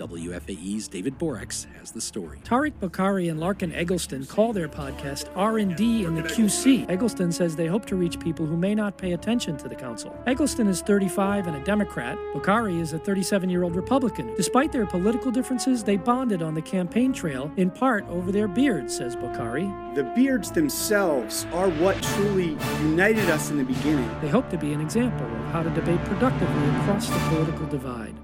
[0.00, 2.38] WFAE's David Boraks has the story.
[2.42, 6.88] Tariq Bokhari and Larken Egleston call their podcast R&D in the QC.
[6.88, 10.18] Egleston says they hope to reach people who may not pay attention to the council.
[10.26, 12.16] Egleston is 35 and a Democrat.
[12.32, 14.34] Bokhari is a 37-year-old Republican.
[14.36, 18.96] Despite their political differences, they bonded on the campaign trail in part over their beards,
[18.96, 19.94] says Bokhari.
[19.94, 24.10] The beards themselves are what truly united us in the beginning.
[24.22, 28.14] They hope to be an example of how to debate productively across the political divide.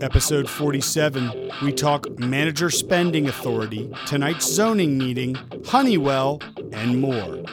[0.00, 5.34] Episode 47, we talk manager spending authority, tonight's zoning meeting,
[5.66, 6.40] Honeywell,
[6.72, 7.44] and more.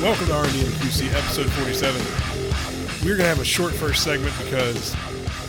[0.00, 2.00] Welcome to R&D and QC, episode 47.
[3.02, 4.94] We're going to have a short first segment because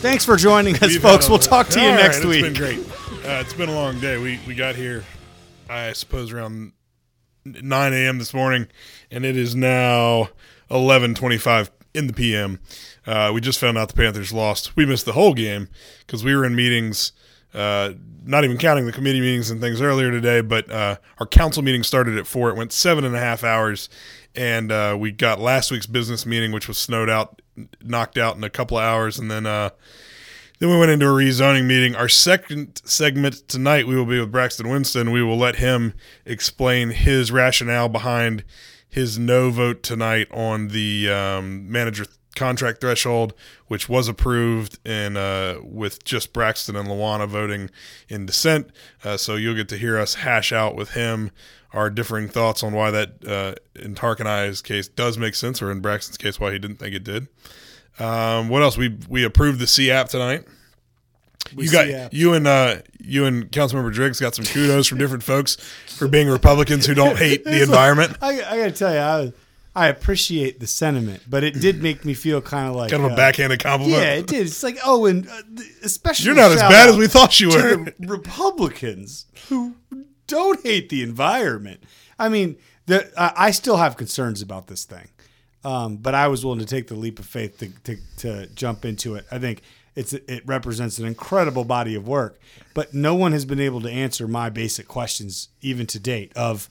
[0.00, 1.28] Thanks for joining us, we've folks.
[1.28, 2.42] We'll talk to you right, next week.
[2.42, 2.88] It's been great.
[3.22, 4.16] Uh, it's been a long day.
[4.16, 5.04] We we got here,
[5.68, 6.72] I suppose, around
[7.44, 8.16] 9 a.m.
[8.16, 8.68] this morning,
[9.10, 10.30] and it is now
[10.70, 12.60] 11:25 in the p.m.
[13.06, 14.74] Uh, we just found out the Panthers lost.
[14.74, 15.68] We missed the whole game
[16.06, 17.12] because we were in meetings.
[17.52, 17.92] Uh,
[18.24, 21.82] not even counting the committee meetings and things earlier today, but uh, our council meeting
[21.82, 22.48] started at four.
[22.48, 23.90] It went seven and a half hours,
[24.34, 27.39] and uh, we got last week's business meeting, which was snowed out,
[27.82, 29.70] knocked out in a couple of hours, and then uh,
[30.58, 31.96] then we went into a rezoning meeting.
[31.96, 35.10] Our second segment tonight, we will be with Braxton Winston.
[35.10, 35.94] We will let him
[36.26, 38.44] explain his rationale behind
[38.88, 42.06] his no vote tonight on the um, manager
[42.40, 43.34] contract threshold,
[43.68, 47.70] which was approved, and uh, with just Braxton and LaWana voting
[48.08, 48.70] in dissent.
[49.04, 51.30] Uh, so you'll get to hear us hash out with him
[51.72, 55.62] our differing thoughts on why that, uh, in Tark and I's case, does make sense,
[55.62, 57.28] or in Braxton's case, why he didn't think it did.
[57.98, 58.76] Um, what else?
[58.78, 60.46] We we approved the C app tonight.
[61.54, 62.14] We you got C-app.
[62.14, 65.56] you and uh, you and Councilmember Driggs got some kudos from different folks
[65.86, 68.16] for being Republicans who don't hate the environment.
[68.22, 69.32] I, I got to tell you, I,
[69.80, 73.12] I appreciate the sentiment, but it did make me feel kind of like Kind of
[73.12, 74.02] a uh, backhanded compliment.
[74.02, 74.46] Yeah, it did.
[74.46, 75.40] It's like, oh, and uh,
[75.82, 77.86] especially You're not as bad as we thought you were.
[78.00, 79.76] Republicans who
[80.26, 81.82] don't hate the environment.
[82.18, 85.08] I mean, the, I I still have concerns about this thing,
[85.64, 88.84] um, but I was willing to take the leap of faith to, to, to jump
[88.84, 89.24] into it.
[89.32, 89.62] I think
[89.96, 92.38] it's it represents an incredible body of work,
[92.74, 96.32] but no one has been able to answer my basic questions even to date.
[96.36, 96.68] Of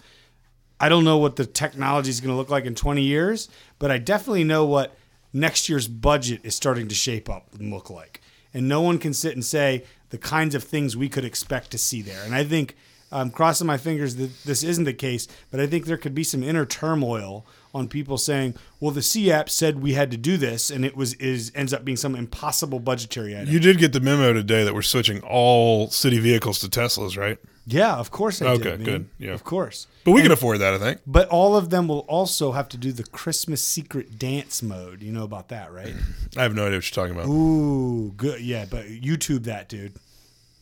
[0.80, 3.92] I don't know what the technology is going to look like in 20 years, but
[3.92, 4.96] I definitely know what
[5.34, 8.22] next year's budget is starting to shape up and look like.
[8.54, 11.78] And no one can sit and say the kinds of things we could expect to
[11.78, 12.24] see there.
[12.24, 12.76] And I think
[13.12, 16.24] I'm crossing my fingers that this isn't the case, but I think there could be
[16.24, 20.70] some inner turmoil on people saying, "Well, the CAP said we had to do this,
[20.72, 24.00] and it was is ends up being some impossible budgetary item." You did get the
[24.00, 27.38] memo today that we're switching all city vehicles to Teslas, right?
[27.68, 28.84] yeah, of course I Okay, did.
[28.86, 29.10] good.
[29.20, 29.32] Yeah.
[29.34, 29.86] of course.
[30.04, 31.02] But we can afford that, I think.
[31.06, 35.04] But all of them will also have to do the Christmas secret dance mode.
[35.04, 35.94] You know about that, right?
[36.38, 37.30] I have no idea what you're talking about.
[37.30, 38.42] Ooh, good.
[38.42, 39.94] Yeah, but YouTube that, dude.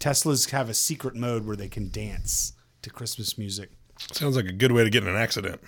[0.02, 3.70] Teslas have a secret mode where they can dance to Christmas music.
[4.12, 5.62] Sounds like a good way to get in an accident.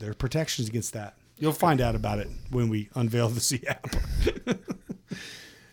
[0.00, 1.14] There are protections against that.
[1.38, 3.86] You'll find out about it when we unveil the C app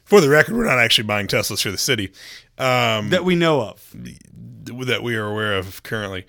[0.05, 2.13] For the record, we're not actually buying Teslas for the city
[2.57, 3.93] um, that we know of.
[4.63, 6.25] that we are aware of currently.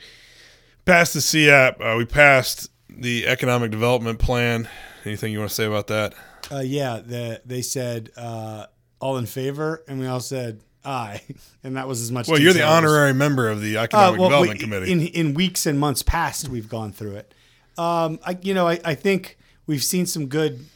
[0.84, 1.80] Passed the CAP.
[1.80, 4.68] Uh, we passed the economic development plan.
[5.04, 6.14] Anything you want to say about that?
[6.50, 8.66] Uh, yeah, the, they said uh,
[9.00, 11.22] all in favor, and we all said aye,
[11.62, 12.26] and that was as much.
[12.26, 14.90] Well, you're the honorary member of the Uh, economic well, development we- committee.
[14.92, 17.32] In in weeks and months past, we've gone through it.
[17.78, 20.66] Um, I, you know, I, I think we've seen some good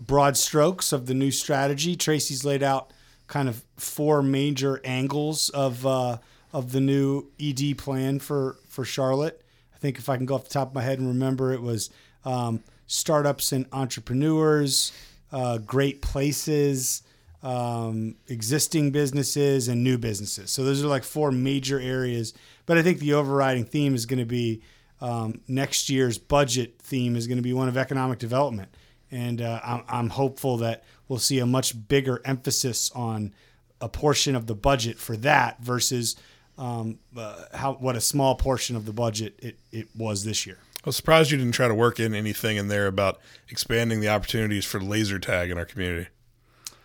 [0.00, 1.96] broad strokes of the new strategy.
[1.96, 2.92] Tracy's laid out
[3.26, 6.18] kind of four major angles of uh,
[6.52, 9.42] of the new ED plan for for Charlotte.
[9.74, 11.62] I think if I can go off the top of my head and remember, it
[11.62, 11.90] was
[12.24, 14.92] um, startups and entrepreneurs,
[15.30, 17.02] uh, great places,
[17.42, 20.50] um, existing businesses, and new businesses.
[20.50, 22.34] So those are like four major areas.
[22.66, 24.62] But I think the overriding theme is going to be
[25.04, 28.74] um, next year's budget theme is going to be one of economic development,
[29.10, 33.34] and uh, I'm, I'm hopeful that we'll see a much bigger emphasis on
[33.82, 36.16] a portion of the budget for that versus
[36.56, 40.56] um, uh, how what a small portion of the budget it, it was this year.
[40.76, 43.20] I was surprised you didn't try to work in anything in there about
[43.50, 46.08] expanding the opportunities for laser tag in our community.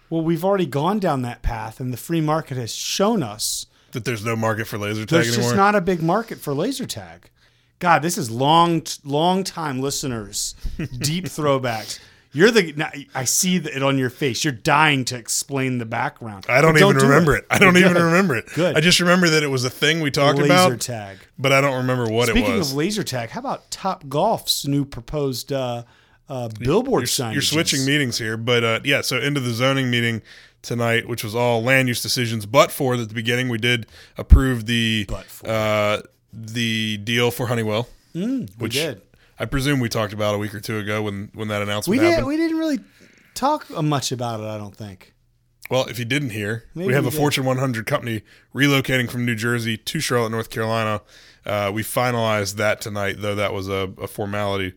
[0.09, 4.03] Well, we've already gone down that path, and the free market has shown us That
[4.03, 5.51] there's no market for laser tag there's anymore.
[5.51, 7.29] just not a big market for laser tag.
[7.79, 10.55] God, this is long, long time listeners,
[10.99, 11.99] deep throwbacks.
[12.31, 13.07] You're the.
[13.15, 14.43] I see it on your face.
[14.43, 16.45] You're dying to explain the background.
[16.47, 17.45] I don't But even do remember it.
[17.49, 17.89] I don't Good.
[17.89, 18.45] even remember it.
[18.53, 18.77] Good.
[18.77, 21.17] I just remember that it was a thing we talked Laser about, Laser tag.
[21.39, 22.67] but I don't remember what Speaking it was.
[22.67, 25.83] Speaking of laser tag, how about Topgolf's new proposed uh,
[26.27, 27.33] uh, billboard sign?
[27.33, 29.01] you're switching meetings here, but uh, yeah.
[29.01, 30.21] So into the zoning meeting
[30.61, 33.87] tonight, which was all land use decisions, but for at the beginning we did
[34.17, 36.03] approve the But for.
[36.33, 37.87] The deal for Honeywell,
[38.57, 39.01] which did.
[39.37, 42.01] I presume we talked about a week or two ago when when that We announcement
[42.01, 42.23] did.
[42.25, 42.79] We didn't really
[43.35, 44.43] talk much about it.
[44.45, 45.13] I don't think.
[45.69, 47.17] Well, if you didn't hear, Maybe we have a did.
[47.17, 48.23] Fortune 100 company
[48.55, 51.01] relocating from New Jersey to Charlotte, North Carolina.
[51.45, 54.73] Uh, we finalized that tonight, though that was a, a formality.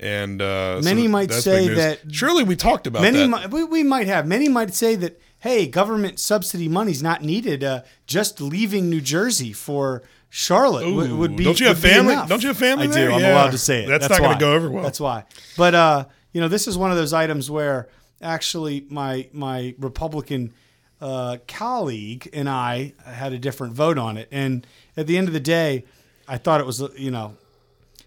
[0.00, 3.28] And uh, so Many might that's say that- surely we talked about Many that.
[3.28, 4.26] might, we, we might have.
[4.26, 7.62] Many might say that hey, government subsidy money's not needed.
[7.64, 10.02] Uh, just leaving New Jersey for
[10.34, 11.44] Charlotte would, Ooh, would be.
[11.44, 12.26] don't you have family- enough.
[12.26, 12.92] don't you have family I do.
[12.94, 13.12] there?
[13.12, 13.32] I'm Yeah.
[13.34, 13.86] allowed to say it.
[13.88, 14.82] That's not gonna go over well.
[14.82, 15.24] That's why.
[15.58, 17.88] But uh, you know, this is one of those items where
[18.22, 20.54] actually my my Republican
[21.02, 25.34] uh, colleague and I had a different vote on it, and at the end of
[25.34, 25.84] the day,
[26.26, 27.36] I thought it was uh, you know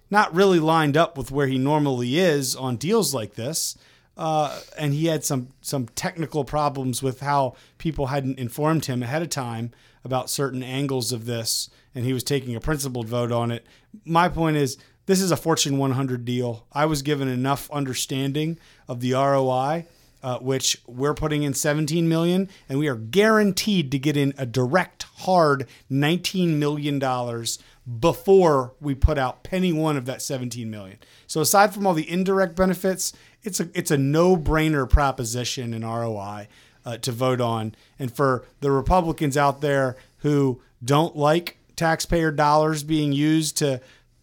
[0.09, 3.77] not really lined up with where he normally is on deals like this.
[4.17, 9.21] Uh, and he had some some technical problems with how people hadn't informed him ahead
[9.21, 9.71] of time
[10.05, 13.65] about certain angles of this, and he was taking a principled vote on it.
[14.03, 16.67] My point is, this is a Fortune 100 deal.
[16.71, 19.85] I was given enough understanding of the ROI,
[20.21, 24.45] uh, which we're putting in 17 million, and we are guaranteed to get in a
[24.45, 27.59] direct, hard 19 million dollars
[27.99, 30.97] before we put out penny one of that 17 million.
[31.27, 33.13] So aside from all the indirect benefits,
[33.43, 36.47] it's a it's a no-brainer proposition in ROI
[36.83, 37.75] uh, to vote on.
[37.99, 43.81] And for the Republicans out there who don't like taxpayer dollars being used to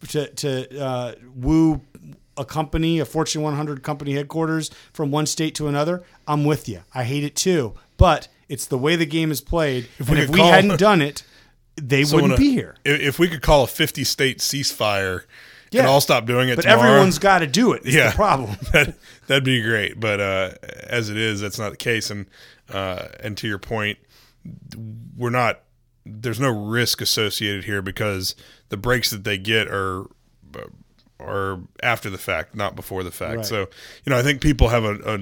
[0.08, 1.80] to to uh, woo
[2.36, 6.80] a company, a Fortune 100 company headquarters from one state to another, I'm with you.
[6.94, 9.86] I hate it too, but it's the way the game is played.
[9.98, 11.24] If and we if we hadn't done it,
[11.76, 12.76] they So wouldn't a- be here.
[12.86, 15.24] If we could call a 50 state ceasefire
[15.70, 15.82] Yeah.
[15.82, 17.82] and all stop doing it But tomorrow, everyone's got to do it.
[17.84, 18.10] It's Yeah.
[18.10, 18.56] the problem.
[18.72, 18.94] that,
[19.26, 20.00] that'd be great.
[20.00, 20.50] But uh,
[20.84, 22.10] as it is, that's not the case.
[22.10, 22.26] And
[22.72, 23.98] uh, and to your point,
[25.16, 25.60] we're not.
[26.04, 28.34] There's no risk associated here because
[28.68, 30.06] the breaks that they get are
[31.20, 33.36] are after the fact, not before the fact.
[33.36, 33.46] Right.
[33.46, 33.60] So
[34.04, 35.18] you know, I think people have a, a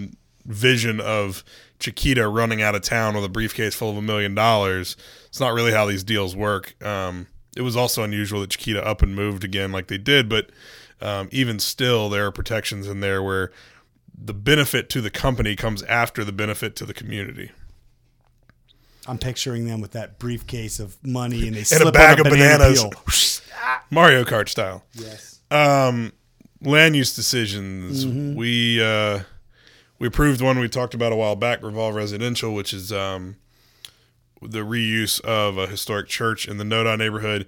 [0.47, 1.45] vision of
[1.79, 4.97] Chiquita running out of town with a briefcase full of a million dollars.
[5.29, 6.83] It's not really how these deals work.
[6.85, 7.27] Um,
[7.57, 10.51] it was also unusual that Chiquita up and moved again like they did, but
[11.01, 13.51] um, even still, there are protections in there where
[14.23, 17.51] the benefit to the company comes after the benefit to the community.
[19.07, 22.27] I'm picturing them with that briefcase of money and they And slip a bag on
[22.27, 23.43] of banana bananas, peel.
[23.91, 24.85] Mario Kart style.
[24.95, 25.41] Yes.
[25.51, 26.13] Um,
[26.63, 28.05] land use decisions.
[28.05, 28.35] Mm-hmm.
[28.37, 29.21] We uh,
[29.99, 33.37] we approved one we talked about a while back, Revolve Residential, which is um,
[34.41, 37.47] the reuse of a historic church in the NoDa neighborhood.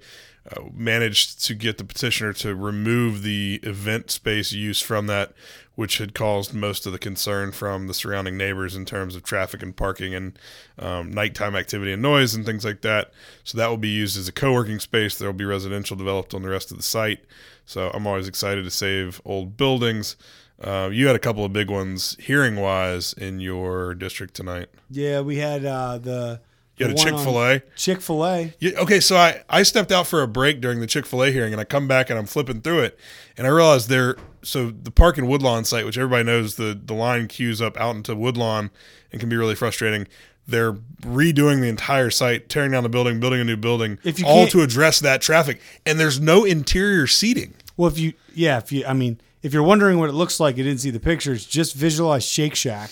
[0.51, 5.33] Uh, managed to get the petitioner to remove the event space use from that,
[5.77, 9.63] which had caused most of the concern from the surrounding neighbors in terms of traffic
[9.63, 10.37] and parking and
[10.81, 13.13] um, nighttime activity and noise and things like that.
[13.45, 15.17] So that will be used as a co-working space.
[15.17, 17.25] There will be residential developed on the rest of the site.
[17.65, 20.17] So I'm always excited to save old buildings.
[20.61, 24.71] Uh, you had a couple of big ones hearing wise in your district tonight.
[24.91, 26.41] Yeah, we had uh, the.
[26.83, 27.63] You had a Chick Fil A.
[27.77, 28.55] Chick Fil A.
[28.59, 31.31] Yeah, okay, so I, I stepped out for a break during the Chick Fil A
[31.31, 32.99] hearing, and I come back and I'm flipping through it,
[33.37, 34.17] and I realized there.
[34.43, 37.95] So the Park and Woodlawn site, which everybody knows, the the line queues up out
[37.95, 38.71] into Woodlawn
[39.13, 40.09] and can be really frustrating.
[40.47, 44.27] They're redoing the entire site, tearing down the building, building a new building, If you
[44.27, 45.61] all to address that traffic.
[45.87, 47.55] And there's no interior seating.
[47.77, 50.57] Well, if you, yeah, if you, I mean, if you're wondering what it looks like,
[50.57, 51.47] you didn't see the pictures.
[51.47, 52.91] Just visualize Shake Shack,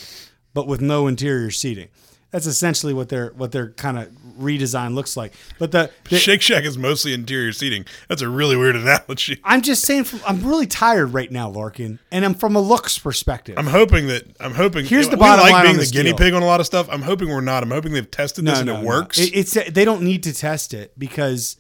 [0.55, 1.89] but with no interior seating.
[2.31, 4.09] That's essentially what their what their kind of
[4.39, 5.33] redesign looks like.
[5.59, 7.85] But the, the Shake Shack is mostly interior seating.
[8.09, 9.41] That's a really weird analogy.
[9.45, 12.99] I'm just saying, from, I'm really tired right now, Larken, and I'm from a looks
[12.99, 13.57] perspective.
[13.59, 14.85] I'm hoping that I'm hoping.
[14.85, 16.19] Here's the we bottom like line being on the guinea deal.
[16.19, 16.89] pig on a lot of stuff.
[16.91, 17.65] I'm hoping we're not.
[17.65, 19.19] I'm hoping they've tested this and it works.
[19.19, 21.57] It- it's they don't need to test it because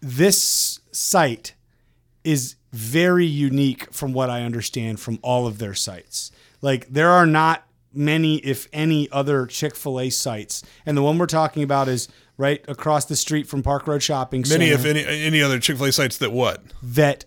[0.00, 1.54] this site
[2.24, 6.30] is very unique from what I understand from all of their sites.
[6.62, 11.18] Like there are not many, if any, other Chick Fil A sites, and the one
[11.18, 14.60] we're talking about is right across the street from Park Road Shopping Center.
[14.60, 16.62] Many, if any, any other Chick Fil A sites that what?
[16.82, 17.24] that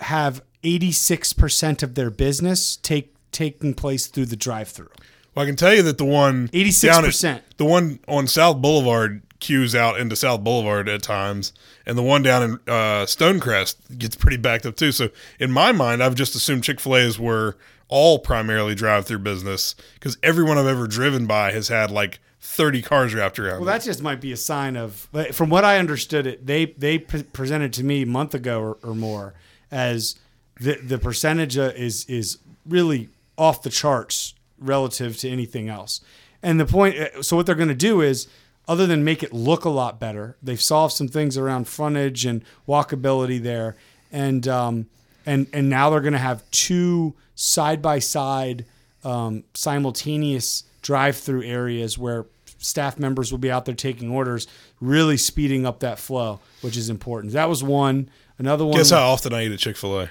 [0.00, 4.88] have 86% of their business take taking place through the drive-through.
[5.34, 7.24] Well, I can tell you that the one 86%.
[7.36, 11.52] at- the one on South Boulevard queues out into South Boulevard at times,
[11.86, 14.90] and the one down in uh, Stonecrest gets pretty backed up too.
[14.92, 17.56] So in my mind, I've just assumed Chick Fil A's were
[17.90, 22.80] all primarily drive through business because everyone I've ever driven by has had like 30
[22.82, 23.60] cars wrapped around.
[23.60, 23.72] Well, it.
[23.72, 27.24] that just might be a sign of, from what I understood, it they they pre-
[27.24, 29.34] presented to me a month ago or, or more
[29.70, 30.18] as
[30.58, 36.00] the the percentage uh, is is really off the charts relative to anything else.
[36.42, 38.28] And the point, uh, so what they're going to do is,
[38.68, 42.44] other than make it look a lot better, they've solved some things around frontage and
[42.68, 43.76] walkability there,
[44.12, 44.86] and um,
[45.26, 48.64] and and now they're going to have two side by side
[49.04, 52.26] um, simultaneous drive through areas where
[52.58, 54.46] staff members will be out there taking orders,
[54.80, 57.32] really speeding up that flow, which is important.
[57.32, 58.10] That was one.
[58.38, 58.76] Another one.
[58.76, 60.10] Guess how often I eat at Chick fil A?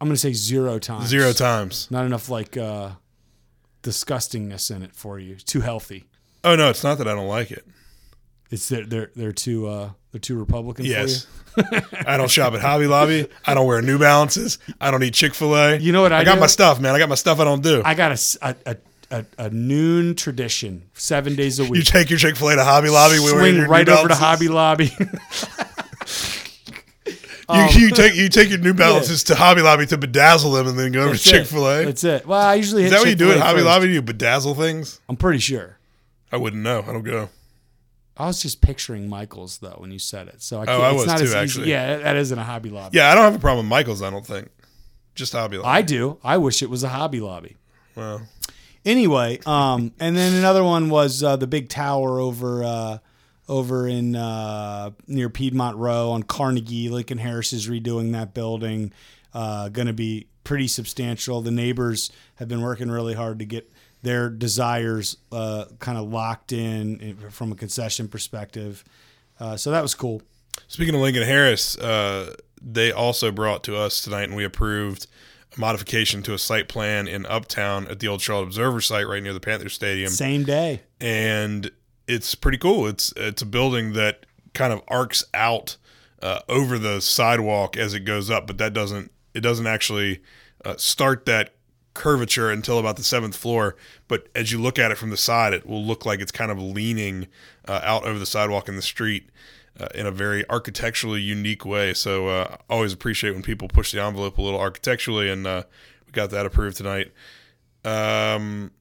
[0.00, 1.08] I'm going to say zero times.
[1.08, 1.90] Zero times.
[1.90, 2.92] Not enough like uh,
[3.82, 5.36] disgustingness in it for you.
[5.36, 6.06] Too healthy.
[6.42, 7.66] Oh, no, it's not that I don't like it.
[8.50, 11.26] It's they're they're, they're too uh, they're too Republican Yes.
[11.54, 11.80] for you.
[12.06, 13.28] I don't shop at Hobby Lobby.
[13.46, 14.58] I don't wear New Balances.
[14.80, 15.76] I don't eat Chick fil A.
[15.76, 16.40] You know what I got do?
[16.40, 16.94] my stuff, man.
[16.94, 17.82] I got my stuff I don't do.
[17.84, 18.76] I got a
[19.12, 21.74] a a noon tradition, seven days a week.
[21.74, 23.18] you take your Chick fil A to Hobby Lobby.
[23.18, 24.92] we Swing right over to Hobby Lobby.
[27.52, 30.78] You, you take you take your New Balances to Hobby Lobby to bedazzle them, and
[30.78, 31.24] then go over to That's.
[31.24, 31.84] Chick Fil A.
[31.84, 32.24] That's it.
[32.24, 33.66] Well, I usually hit Is that what you do at Hobby first.
[33.66, 33.86] Lobby?
[33.86, 35.00] Do you bedazzle things?
[35.08, 35.76] I'm pretty sure.
[36.30, 36.84] I wouldn't know.
[36.86, 37.28] I don't go.
[38.20, 40.90] I was just picturing Michaels though when you said it, so I can't, Oh, I
[40.90, 41.38] it's was not too, as easy.
[41.38, 41.70] actually.
[41.70, 42.96] Yeah, that isn't a Hobby Lobby.
[42.98, 44.02] Yeah, I don't have a problem with Michaels.
[44.02, 44.48] I don't think.
[45.14, 45.68] Just Hobby Lobby.
[45.68, 46.18] I do.
[46.22, 47.56] I wish it was a Hobby Lobby.
[47.96, 48.22] well,
[48.84, 52.98] Anyway, um, and then another one was uh, the big tower over uh,
[53.48, 56.88] over in uh, near Piedmont Row on Carnegie.
[56.88, 58.92] Lincoln Harris is redoing that building.
[59.34, 61.42] Uh, going to be pretty substantial.
[61.42, 63.70] The neighbors have been working really hard to get
[64.02, 68.84] their desires uh, kind of locked in from a concession perspective.
[69.38, 70.22] Uh, so that was cool.
[70.68, 75.06] Speaking of Lincoln Harris, uh, they also brought to us tonight, and we approved
[75.56, 79.22] a modification to a site plan in Uptown at the old Charlotte Observer site right
[79.22, 80.82] near the Panther Stadium, Same day.
[81.00, 81.70] and
[82.06, 82.86] it's pretty cool.
[82.86, 85.76] It's it's a building that kind of arcs out
[86.22, 90.20] uh, over the sidewalk as it goes up, but that doesn't it doesn't actually
[90.64, 91.54] uh, start that
[91.94, 93.76] curvature until about the seventh floor.
[94.08, 96.50] But as you look at it from the side, it will look like it's kind
[96.50, 97.26] of leaning
[97.66, 99.30] uh, out over the sidewalk in the street
[99.78, 101.94] uh, in a very architecturally unique way.
[101.94, 105.64] So uh, always appreciate when people push the envelope a little architecturally, and uh,
[106.06, 107.12] we got that approved tonight.
[107.84, 108.72] Um,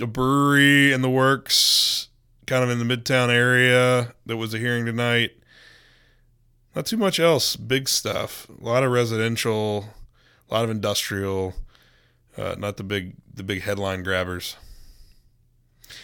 [0.00, 2.08] a brewery in the works,
[2.46, 4.14] kind of in the Midtown area.
[4.26, 5.32] That was a hearing tonight.
[6.74, 7.56] Not too much else.
[7.56, 8.46] Big stuff.
[8.60, 9.94] A lot of residential,
[10.50, 11.54] a lot of industrial.
[12.36, 14.56] Uh, not the big the big headline grabbers.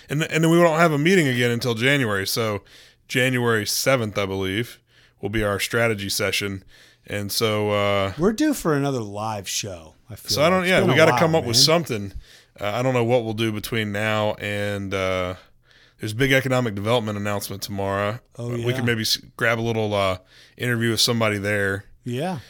[0.09, 2.27] And and then we won't have a meeting again until January.
[2.27, 2.63] So
[3.09, 4.79] January seventh, I believe,
[5.21, 6.65] will be our strategy session.
[7.07, 9.95] And so uh, We're due for another live show.
[10.09, 10.63] I feel so I don't.
[10.63, 12.13] It's Yeah, we got to come up with something.
[12.61, 15.35] Uh, I don't know what we'll do between now and uh,
[15.99, 18.19] there's a big economic development announcement tomorrow.
[18.37, 18.67] Oh, Uh, yeah.
[18.67, 19.05] We can maybe
[19.37, 20.19] grab a little uh,
[20.57, 21.85] interview with somebody there.
[22.05, 22.41] Yeah.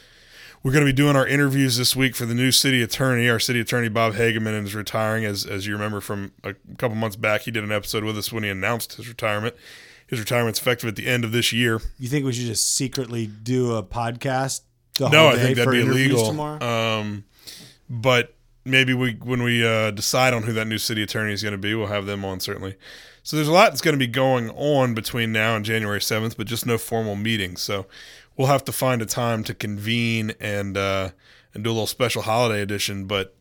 [0.63, 3.29] We're going to be doing our interviews this week for the new city attorney.
[3.29, 7.17] Our city attorney Bob Hagemann is retiring, as as you remember from a couple months
[7.17, 7.43] back.
[7.43, 9.57] He did an episode with us when he announced his retirement.
[10.07, 11.81] His retirement's effective at the end of this year.
[11.99, 14.61] You think we should just secretly do a podcast?
[14.99, 16.29] The No, I think that'd be illegal.
[16.29, 16.63] tomorrow.
[16.65, 17.25] Um,
[17.89, 21.53] but maybe we, when we uh, decide on who that new city attorney is going
[21.53, 22.77] to be, we'll have them on certainly.
[23.23, 26.37] So there's a lot that's going to be going on between now and January 7th,
[26.37, 27.63] but just no formal meetings.
[27.63, 27.87] So
[28.37, 31.11] we'll have to find a time to convene and uh,
[31.55, 33.07] and do a little special holiday edition.
[33.07, 33.37] But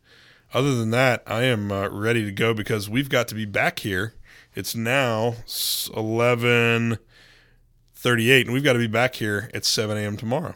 [0.53, 3.79] other than that, I am uh, ready to go because we've got to be back
[3.79, 4.13] here.
[4.53, 5.35] It's now
[5.95, 6.97] eleven
[7.95, 10.17] thirty-eight, and we've got to be back here at seven a.m.
[10.17, 10.55] tomorrow.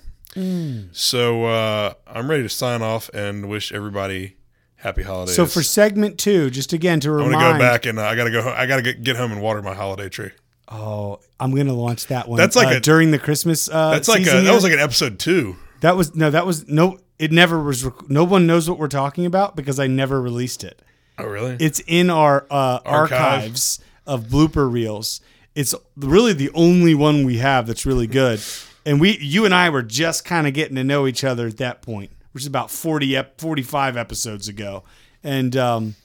[0.92, 4.36] So uh, I'm ready to sign off and wish everybody
[4.76, 5.34] happy holidays.
[5.34, 8.16] So for segment two, just again to remind, I'm gonna go back and uh, I
[8.16, 8.54] gotta go.
[8.54, 10.32] I gotta get, get home and water my holiday tree.
[10.68, 12.38] Oh, I'm gonna launch that one.
[12.38, 13.70] That's like uh, a- during the Christmas.
[13.70, 15.56] Uh, That's like a, that was like an episode two.
[15.82, 17.00] that was no, that was no.
[17.20, 17.86] It never was.
[17.86, 20.82] Rec- no one knows what we're talking about because I never released it.
[21.18, 21.56] Oh really?
[21.60, 23.12] It's in our uh, Archive.
[23.22, 25.22] archives of blooper reels.
[25.54, 28.42] It's really the only one we have that's really good.
[28.86, 31.58] And we, you and I, were just kind of getting to know each other at
[31.58, 34.84] that point, which is about 40, ep- 45 episodes ago.
[35.24, 35.96] And um,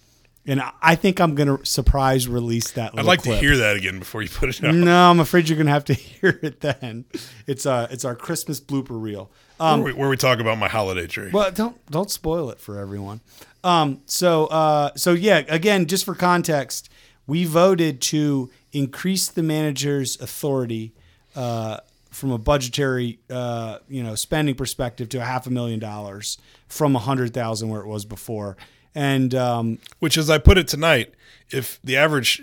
[0.47, 2.99] and I think I'm gonna surprise release that.
[2.99, 3.39] I'd like clip.
[3.39, 4.75] to hear that again before you put it out.
[4.75, 7.05] No, I'm afraid you're gonna have to hear it then.
[7.47, 9.31] It's uh, it's our Christmas blooper reel.
[9.59, 11.31] Um, where, we, where we talk about my holiday tree.
[11.33, 13.21] well, don't don't spoil it for everyone.
[13.63, 16.89] Um, so uh, so yeah, again, just for context,
[17.27, 20.95] we voted to increase the manager's authority
[21.37, 21.79] uh,
[22.11, 26.97] from a budgetary uh, you know spending perspective to a half a million dollars from
[26.97, 28.57] a hundred thousand where it was before.
[28.95, 31.15] And um, Which, as I put it tonight,
[31.51, 32.43] if the average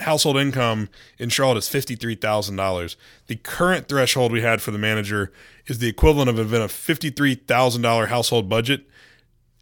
[0.00, 4.70] household income in Charlotte is fifty three thousand dollars, the current threshold we had for
[4.70, 5.32] the manager
[5.66, 8.88] is the equivalent of a fifty three thousand dollar household budget,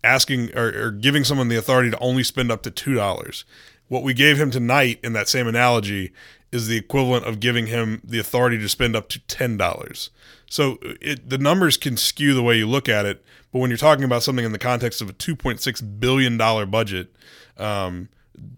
[0.03, 3.45] asking or, or giving someone the authority to only spend up to two dollars.
[3.89, 6.13] What we gave him tonight in that same analogy
[6.53, 10.11] is the equivalent of giving him the authority to spend up to ten dollars.
[10.51, 13.77] So it, the numbers can skew the way you look at it, but when you're
[13.77, 17.15] talking about something in the context of a 2.6 billion dollar budget,
[17.59, 18.09] um,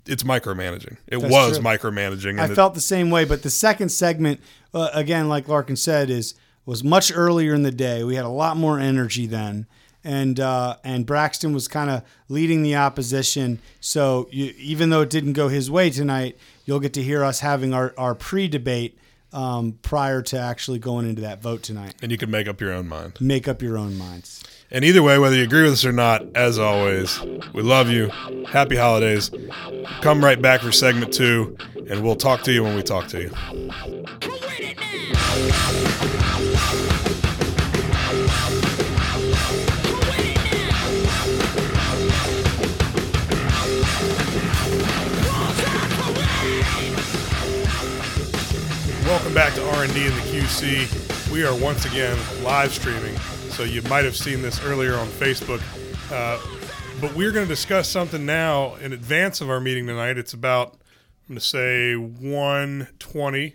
[0.07, 0.99] it's micromanaging.
[1.09, 1.65] It That's was true.
[1.67, 2.39] micromanaging.
[2.39, 3.25] I it- felt the same way.
[3.25, 4.41] But the second segment,
[4.75, 6.35] uh, again, like Larkin said, is
[6.67, 8.05] was much earlier in the day.
[8.05, 9.67] We had a lot more energy then,
[10.05, 13.61] and uh, and Braxton was kind of leading the opposition.
[13.81, 17.41] So you, even though it didn't go his way tonight, you'll get to hear us
[17.41, 18.99] having our our pre debate
[19.33, 21.95] um, prior to actually going into that vote tonight.
[22.03, 23.17] and you can make up your own mind.
[23.21, 24.43] Make up your own minds.
[24.73, 27.21] And either way, whether you agree with us or not, as always,
[27.53, 28.09] we love you.
[28.49, 29.31] Happy holidays.
[30.01, 31.57] Come right back for segment two,
[31.89, 33.31] and we'll talk to you when we talk to you.
[49.11, 51.33] Welcome back to R&D in the QC.
[51.33, 53.17] We are once again live streaming,
[53.51, 55.61] so you might have seen this earlier on Facebook.
[56.13, 56.41] Uh,
[57.01, 60.17] but we're going to discuss something now in advance of our meeting tonight.
[60.17, 60.75] It's about
[61.29, 63.55] I'm going to say 1:20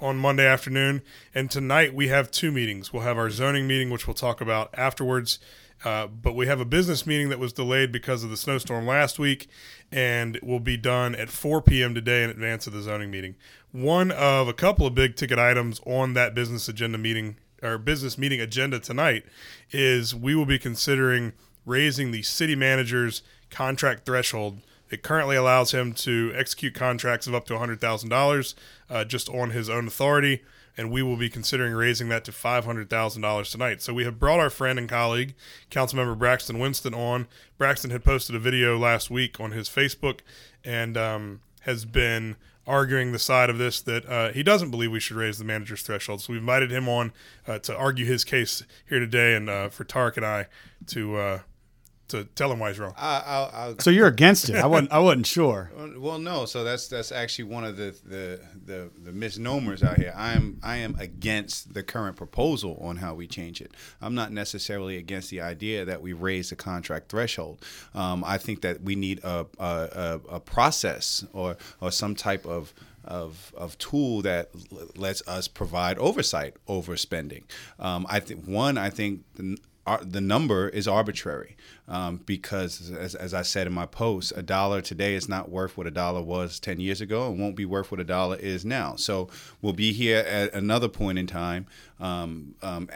[0.00, 1.02] on Monday afternoon,
[1.34, 2.90] and tonight we have two meetings.
[2.90, 5.38] We'll have our zoning meeting, which we'll talk about afterwards.
[5.86, 9.20] Uh, but we have a business meeting that was delayed because of the snowstorm last
[9.20, 9.46] week,
[9.92, 11.94] and will be done at 4 p.m.
[11.94, 13.36] today in advance of the zoning meeting.
[13.70, 18.18] One of a couple of big ticket items on that business agenda meeting or business
[18.18, 19.26] meeting agenda tonight
[19.70, 24.62] is we will be considering raising the city manager's contract threshold.
[24.90, 28.54] It currently allows him to execute contracts of up to $100,000
[28.90, 30.42] uh, just on his own authority
[30.76, 33.82] and we will be considering raising that to $500,000 tonight.
[33.82, 35.34] So we have brought our friend and colleague,
[35.70, 37.26] Councilmember Braxton Winston, on.
[37.58, 40.20] Braxton had posted a video last week on his Facebook
[40.64, 42.36] and um, has been
[42.66, 45.82] arguing the side of this that uh, he doesn't believe we should raise the manager's
[45.82, 46.20] threshold.
[46.20, 47.12] So we invited him on
[47.46, 50.46] uh, to argue his case here today, and uh, for Tariq and I
[50.88, 51.38] to uh,
[52.08, 52.94] to tell him why he's wrong.
[52.96, 54.56] I, I'll, I'll, So you're against it?
[54.56, 54.92] I wasn't.
[54.92, 55.70] I wasn't sure.
[55.96, 56.44] well, no.
[56.44, 60.12] So that's that's actually one of the, the the the misnomers out here.
[60.16, 63.72] I am I am against the current proposal on how we change it.
[64.00, 67.64] I'm not necessarily against the idea that we raise the contract threshold.
[67.94, 72.46] Um, I think that we need a a, a, a process or or some type
[72.46, 72.72] of
[73.06, 77.44] of, of tool that l- lets us provide oversight over spending.
[77.78, 79.56] Um, I think one, I think the,
[80.02, 81.56] the number is arbitrary
[81.88, 85.76] um, because, as, as I said in my post, a dollar today is not worth
[85.76, 88.64] what a dollar was 10 years ago and won't be worth what a dollar is
[88.64, 88.96] now.
[88.96, 89.28] So
[89.62, 91.66] we'll be here at another point in time
[92.00, 92.88] um, um,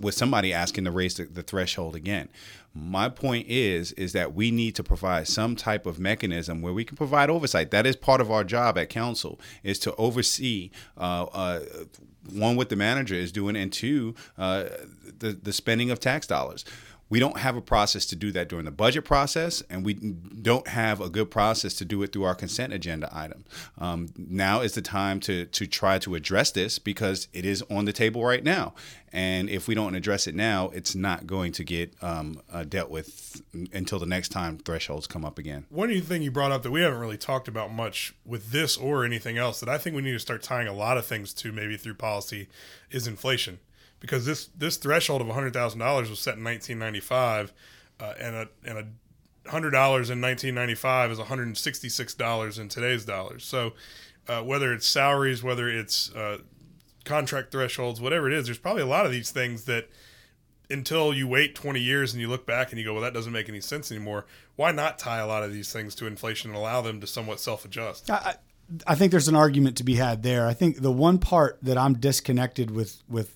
[0.00, 2.28] with somebody asking to raise the, the threshold again.
[2.72, 6.84] My point is is that we need to provide some type of mechanism where we
[6.84, 7.72] can provide oversight.
[7.72, 11.60] That is part of our job at council is to oversee uh, uh,
[12.32, 14.64] one what the manager is doing, and two uh,
[15.18, 16.64] the the spending of tax dollars.
[17.10, 20.68] We don't have a process to do that during the budget process, and we don't
[20.68, 23.44] have a good process to do it through our consent agenda item.
[23.78, 27.84] Um, now is the time to to try to address this because it is on
[27.84, 28.74] the table right now,
[29.12, 32.90] and if we don't address it now, it's not going to get um, uh, dealt
[32.90, 33.42] with
[33.72, 35.66] until the next time thresholds come up again.
[35.68, 39.04] One thing you brought up that we haven't really talked about much with this or
[39.04, 41.50] anything else that I think we need to start tying a lot of things to
[41.50, 42.48] maybe through policy
[42.90, 43.58] is inflation.
[44.00, 47.52] Because this this threshold of hundred thousand dollars was set in 1995,
[48.00, 53.44] uh, and a and a hundred dollars in 1995 is 166 dollars in today's dollars.
[53.44, 53.72] So
[54.28, 56.38] uh, whether it's salaries, whether it's uh,
[57.04, 59.88] contract thresholds, whatever it is, there's probably a lot of these things that
[60.70, 63.32] until you wait 20 years and you look back and you go, well, that doesn't
[63.32, 64.24] make any sense anymore.
[64.56, 67.40] Why not tie a lot of these things to inflation and allow them to somewhat
[67.40, 68.08] self adjust?
[68.86, 70.46] I, think there's an argument to be had there.
[70.46, 73.34] I think the one part that I'm disconnected with with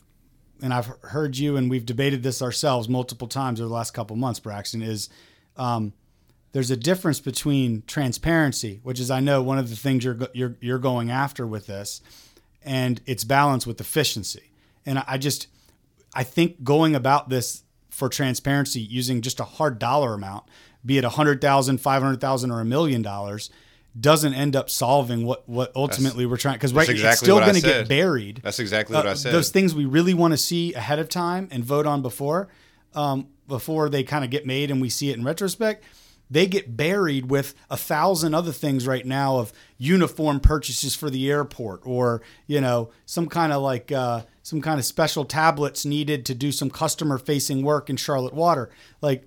[0.64, 4.16] and I've heard you and we've debated this ourselves multiple times over the last couple
[4.16, 5.10] months, Braxton, is
[5.58, 5.92] um,
[6.52, 10.56] there's a difference between transparency, which is I know one of the things you're you're
[10.62, 12.00] you're going after with this,
[12.64, 14.52] and its balance with efficiency.
[14.86, 15.48] And I, just
[16.14, 20.44] I think going about this for transparency using just a hard dollar amount,
[20.84, 23.50] be it a hundred thousand, five hundred thousand, or a million dollars,
[23.98, 27.54] doesn't end up solving what what ultimately we're trying because right that's it's still going
[27.54, 28.40] to get buried.
[28.42, 29.32] That's exactly what Uh, I said.
[29.32, 32.48] Those things we really want to see ahead of time and vote on before,
[32.94, 35.84] um, before they kind of get made and we see it in retrospect,
[36.28, 41.30] they get buried with a thousand other things right now of uniform purchases for the
[41.30, 46.26] airport or you know some kind of like uh, some kind of special tablets needed
[46.26, 48.70] to do some customer facing work in Charlotte Water.
[49.00, 49.24] Like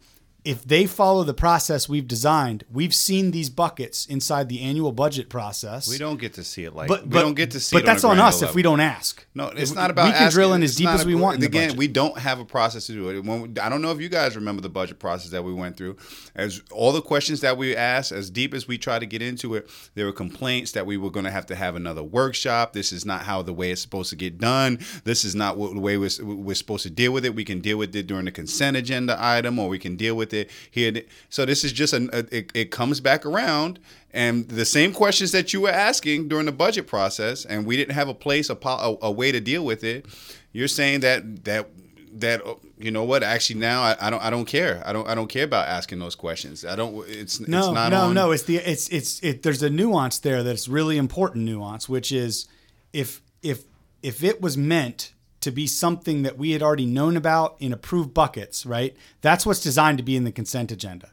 [0.47, 5.27] if they follow the process we've designed, we've seen these buckets inside the annual budget
[5.27, 5.89] process.
[5.89, 7.85] we don't get to see it like but, we but don't get to see But
[7.85, 9.27] that's on, on us granular if we don't ask.
[9.35, 10.05] No, it's If- not about.
[10.05, 11.37] We can asking- drill in as deep as a- we want.
[11.39, 13.25] In Again, we don't have a process to do it.
[13.25, 15.97] When, I don't know if you guys remember the budget process that we went through.
[16.33, 19.55] As all the questions that we asked, as deep as we tried to get into
[19.55, 22.71] it, there were complaints that we were going to have to have another workshop.
[22.71, 24.79] This is not how the way it's supposed to get done.
[25.03, 27.35] This is not what the way we're, we're supposed to deal with it.
[27.35, 30.33] We can deal with it during the consent agenda item, or we can deal with
[30.33, 30.36] it
[30.71, 31.01] here.
[31.29, 33.79] So this is just an, a, it, it comes back around.
[34.11, 37.93] And the same questions that you were asking during the budget process, and we didn't
[37.93, 40.05] have a place, a, a, a way to deal with it.
[40.53, 41.67] You're saying that that
[42.13, 43.23] that uh, you know what?
[43.23, 44.81] Actually, now I, I don't I don't care.
[44.85, 46.65] I don't I don't care about asking those questions.
[46.65, 47.07] I don't.
[47.07, 48.31] It's No, it's not no, on, no.
[48.31, 49.43] It's the it's it's it.
[49.43, 52.47] There's a nuance there that's really important nuance, which is
[52.93, 53.63] if if
[54.01, 55.13] if it was meant
[55.47, 58.95] to be something that we had already known about in approved buckets, right?
[59.21, 61.09] That's what's designed to be in the consent agenda.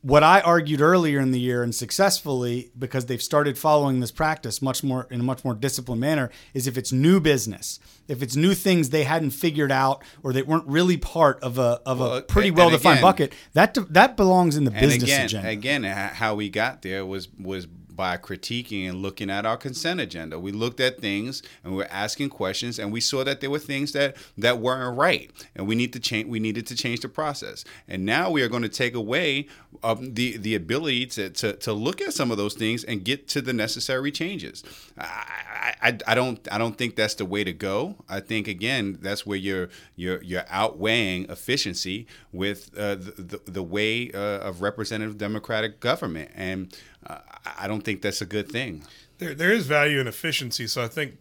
[0.00, 4.62] What I argued earlier in the year and successfully because they've started following this practice
[4.62, 8.36] much more in a much more disciplined manner is if it's new business, if it's
[8.36, 12.14] new things they hadn't figured out or they weren't really part of a of Well,
[12.18, 15.48] a pretty well defined bucket, that that belongs in the And business again, agenda.
[15.48, 17.66] again, how we got there was was
[17.98, 20.38] by critiquing and looking at our consent agenda.
[20.38, 23.58] We looked at things and we were asking questions, and we saw that there were
[23.58, 26.28] things that that weren't right, and we need to change.
[26.28, 27.64] We needed to change the process.
[27.88, 29.48] And now we are going to take away
[29.82, 33.26] um, the the ability to, to to look at some of those things and get
[33.28, 34.62] to the necessary changes.
[34.96, 37.96] I, I, I don't I don't think that's the way to go.
[38.08, 43.62] I think again that's where you're you're you're outweighing efficiency with uh, the, the the
[43.64, 46.72] way uh, of representative democratic government, and
[47.06, 47.18] uh,
[47.58, 48.84] I don't think that's a good thing.
[49.18, 51.16] There, there is value in efficiency, so I think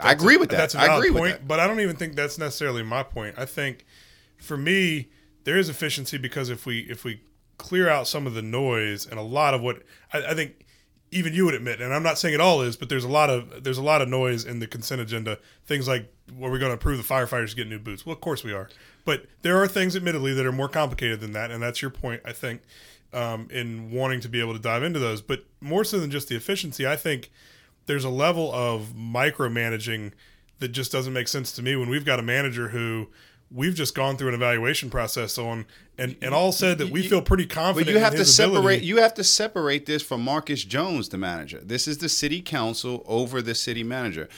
[0.00, 0.56] I agree with that.
[0.56, 1.48] That's a I agree with point, that.
[1.48, 3.36] but I don't even think that's necessarily my point.
[3.38, 3.84] I think
[4.38, 5.10] for me,
[5.44, 7.20] there is efficiency because if we if we
[7.58, 9.82] clear out some of the noise and a lot of what
[10.12, 10.64] I, I think
[11.10, 13.30] even you would admit, and I'm not saying it all is, but there's a lot
[13.30, 15.38] of there's a lot of noise in the consent agenda.
[15.64, 18.04] Things like were we going to approve the firefighters to get new boots?
[18.04, 18.68] Well, of course we are,
[19.04, 22.22] but there are things, admittedly, that are more complicated than that, and that's your point,
[22.24, 22.62] I think,
[23.14, 25.22] um, in wanting to be able to dive into those.
[25.22, 27.30] But more so than just the efficiency, I think
[27.86, 30.12] there's a level of micromanaging
[30.58, 33.08] that just doesn't make sense to me when we've got a manager who
[33.50, 37.22] we've just gone through an evaluation process on and, and all said that we feel
[37.22, 38.58] pretty confident But you have to separate.
[38.58, 38.86] ability.
[38.86, 41.60] You have to separate this from Marcus Jones, the manager.
[41.62, 44.28] This is the city council over the city manager.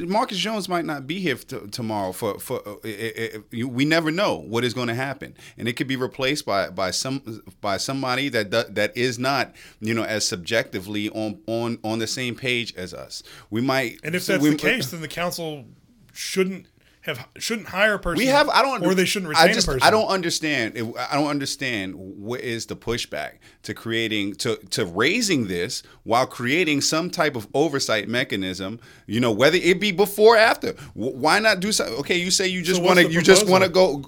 [0.00, 2.10] Marcus Jones might not be here t- tomorrow.
[2.10, 5.74] For for uh, uh, you- we never know what is going to happen, and it
[5.74, 10.02] could be replaced by by some by somebody that do- that is not you know
[10.02, 13.22] as subjectively on on on the same page as us.
[13.50, 14.00] We might.
[14.02, 15.66] and if that's we- the case, then the council
[16.12, 16.66] shouldn't
[17.06, 18.18] have shouldn't hire a person.
[18.18, 19.86] we have I don't or they shouldn't I retain just a person.
[19.86, 25.46] I don't understand I don't understand what is the pushback to creating to to raising
[25.46, 30.38] this while creating some type of oversight mechanism you know whether it be before or
[30.38, 33.48] after why not do something okay you say you just So want to you just
[33.48, 34.04] want to go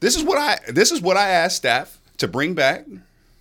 [0.00, 2.84] this is what I this is what I asked staff to bring back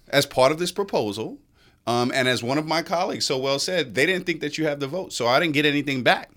[0.09, 1.39] as part of this proposal
[1.87, 4.65] um, and as one of my colleagues so well said they didn't think that you
[4.67, 6.29] have the vote so I didn't get anything back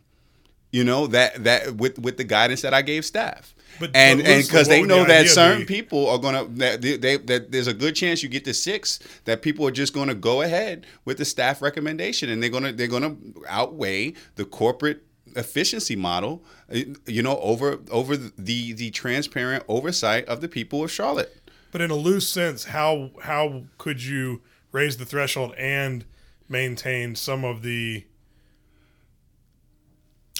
[0.74, 3.54] you know that that with with the guidance that I gave staff.
[3.78, 5.66] But- and but and because they know the that certain be?
[5.66, 8.98] people are gonna that they, they that there's a good chance you get to six
[9.24, 12.88] that people are just gonna go ahead with the staff recommendation and they're gonna they're
[12.88, 13.16] gonna
[13.48, 15.04] outweigh the corporate
[15.36, 20.90] efficiency model uh, you know over over the the transparent oversight of the people of
[20.90, 21.40] Charlotte.
[21.70, 26.04] But in a loose sense, how how could you raise the threshold and
[26.48, 28.04] maintain some of the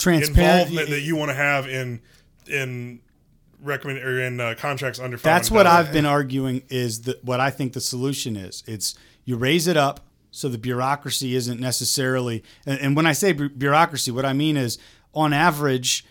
[0.05, 0.69] Transparent.
[0.69, 2.01] involvement that you want to have in
[2.47, 3.01] in
[3.61, 5.17] recommend or in uh, contracts under.
[5.17, 8.63] That's what I've been arguing is that what I think the solution is.
[8.67, 12.43] It's you raise it up so the bureaucracy isn't necessarily.
[12.67, 14.79] And, and when I say bu- bureaucracy, what I mean is
[15.15, 16.05] on average,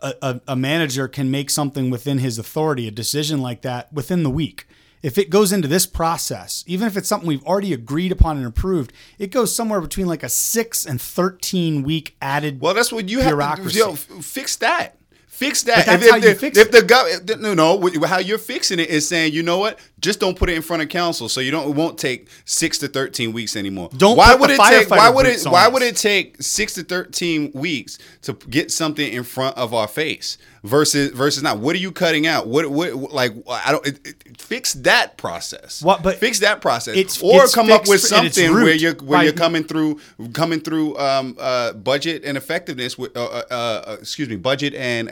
[0.00, 4.22] a, a, a manager can make something within his authority, a decision like that within
[4.22, 4.66] the week.
[5.06, 8.44] If it goes into this process, even if it's something we've already agreed upon and
[8.44, 12.60] approved, it goes somewhere between like a six and thirteen week added.
[12.60, 13.78] Well, that's what you have to bureaucracy.
[13.78, 14.96] you know, fix that.
[15.28, 15.86] Fix that.
[15.86, 16.72] But that's if, how if you the, fix if it.
[16.72, 19.78] the gov- no, no, how you're fixing it is saying, you know what?
[19.98, 21.70] Just don't put it in front of council, so you don't.
[21.70, 23.88] It won't take six to thirteen weeks anymore.
[23.96, 24.90] Don't Why put would the it take?
[24.90, 25.42] Why would it?
[25.44, 25.72] Why us.
[25.72, 30.36] would it take six to thirteen weeks to get something in front of our face
[30.64, 31.60] versus versus not?
[31.60, 32.46] What are you cutting out?
[32.46, 33.32] What what like?
[33.48, 35.82] I don't it, it- fix that process.
[35.82, 39.20] What- but fix that process, it's- or it's come up with something where you're where
[39.20, 39.98] by- you're coming through
[40.34, 45.08] coming through um, uh, budget and effectiveness with uh, uh, uh, excuse me budget and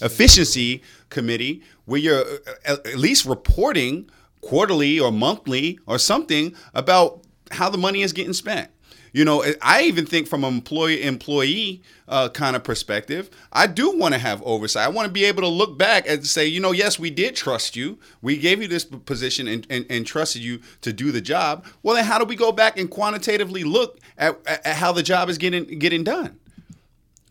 [0.00, 2.24] efficiency, committee where you're
[2.66, 4.10] uh, at least reporting
[4.42, 8.70] quarterly or monthly or something about how the money is getting spent.
[9.12, 13.96] You know, I even think from an employee employee uh, kind of perspective, I do
[13.96, 14.84] want to have oversight.
[14.84, 17.34] I want to be able to look back and say, you know, yes, we did
[17.34, 17.98] trust you.
[18.20, 21.64] We gave you this position and, and, and trusted you to do the job.
[21.82, 25.30] Well, then how do we go back and quantitatively look at, at how the job
[25.30, 26.38] is getting getting done?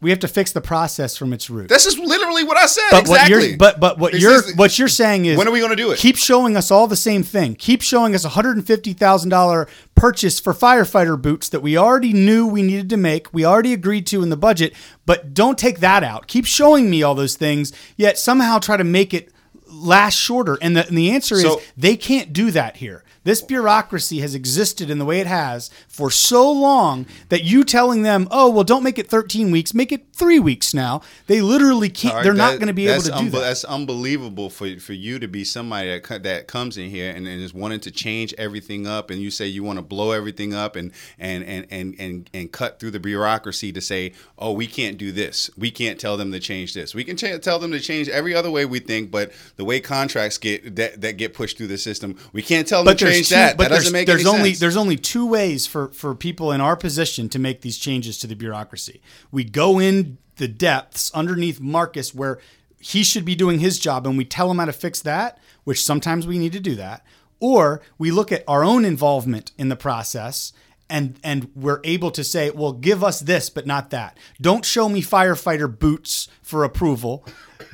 [0.06, 1.68] We have to fix the process from its root.
[1.68, 2.84] This is literally what I said.
[2.92, 3.34] but exactly.
[3.34, 5.90] what you're but but what you're what you're saying is When are we gonna do
[5.90, 5.98] it?
[5.98, 7.56] Keep showing us all the same thing.
[7.56, 11.76] Keep showing us a hundred and fifty thousand dollar purchase for firefighter boots that we
[11.76, 13.34] already knew we needed to make.
[13.34, 14.76] We already agreed to in the budget,
[15.08, 16.28] but don't take that out.
[16.28, 19.32] Keep showing me all those things, yet somehow try to make it
[19.66, 20.60] last shorter.
[20.62, 23.04] And the and the answer So- is they can't do that here.
[23.26, 28.04] This bureaucracy has existed in the way it has for so long that you telling
[28.04, 31.90] them, "Oh, well, don't make it 13 weeks, make it three weeks now." They literally
[31.90, 32.14] can't.
[32.14, 33.40] Right, they're not going to be able to do that.
[33.40, 37.42] That's unbelievable for for you to be somebody that that comes in here and, and
[37.42, 40.76] is wanting to change everything up, and you say you want to blow everything up
[40.76, 45.00] and and and and and and cut through the bureaucracy to say, oh, we can't
[45.00, 45.50] do this.
[45.58, 46.94] We can't tell them to change this.
[46.94, 49.80] We can cha- tell them to change every other way we think, but the way
[49.80, 53.06] contracts get that that get pushed through the system, we can't tell them but to
[53.06, 53.58] there's change two, that.
[53.58, 54.60] but That there's, there's only sense.
[54.60, 58.28] there's only two ways for for people in our position to make these changes to
[58.28, 59.02] the bureaucracy.
[59.32, 62.40] We go in the depths underneath Marcus where
[62.80, 65.84] he should be doing his job and we tell him how to fix that, which
[65.84, 67.06] sometimes we need to do that.
[67.40, 70.54] Or we look at our own involvement in the process
[70.90, 74.18] and and we're able to say, well, give us this, but not that.
[74.40, 77.26] Don't show me firefighter boots for approval,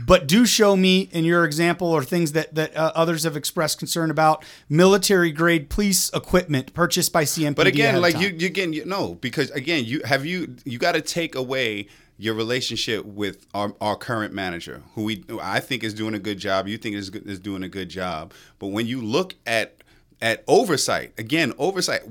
[0.06, 3.80] but do show me in your example or things that that uh, others have expressed
[3.80, 7.56] concern about military grade police equipment purchased by CMPD.
[7.56, 10.94] But again, like you, you again, you no, because again, you have you you got
[10.94, 15.84] to take away your relationship with our, our current manager, who we who I think
[15.84, 16.68] is doing a good job.
[16.68, 19.76] You think is is doing a good job, but when you look at
[20.22, 21.14] at oversight.
[21.18, 22.02] Again oversight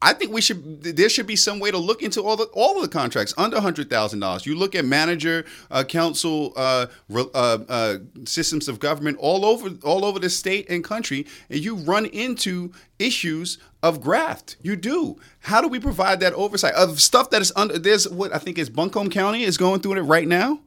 [0.00, 2.76] i think we should there should be some way to look into all the all
[2.76, 8.68] of the contracts under $100000 you look at manager uh, council uh, uh, uh, systems
[8.68, 13.58] of government all over all over the state and country and you run into issues
[13.82, 14.56] of graft.
[14.62, 15.18] You do.
[15.40, 16.74] How do we provide that oversight?
[16.74, 19.94] Of stuff that is under there's what i think is buncombe county is going through
[19.94, 20.60] it right now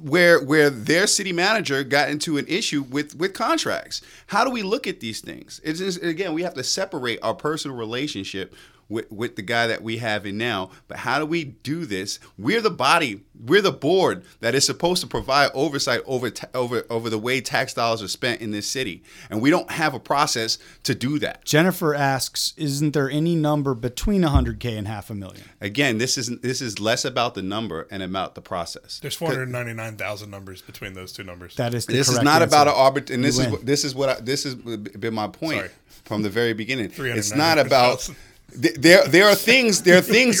[0.00, 4.02] where where their city manager got into an issue with with contracts.
[4.28, 5.60] How do we look at these things?
[5.64, 8.54] It's just, again, we have to separate our personal relationship
[8.88, 10.70] with with the guy that we have in now.
[10.86, 12.18] But how do we do this?
[12.38, 16.84] We're the body, we're the board that is supposed to provide oversight over ta- over
[16.90, 20.00] over the way tax dollars are spent in this city, and we don't have a
[20.00, 21.44] process to do that.
[21.44, 25.44] Jennifer asks, "Isn't there any number between 100k and half a million?
[25.60, 28.98] Again, this is this is less about the number and about the process.
[29.00, 31.54] There's 499,000 numbers between those two numbers.
[31.56, 32.44] That is the this is not answer.
[32.44, 33.50] about an arbit and this You is win.
[33.52, 35.70] what this is what I, this has been my point Sorry.
[36.04, 38.16] from the very beginning it's not about 399,000.
[38.60, 40.40] Th- there there are things there are things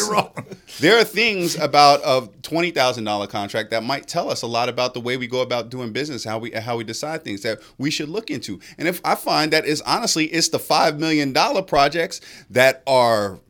[0.80, 4.68] there are things about a twenty thousand dollar contract that might tell us a lot
[4.68, 7.58] about the way we go about doing business how we how we decide things that
[7.78, 8.60] we should look into.
[8.78, 13.40] And if I find that is honestly it's the five million dollar projects that are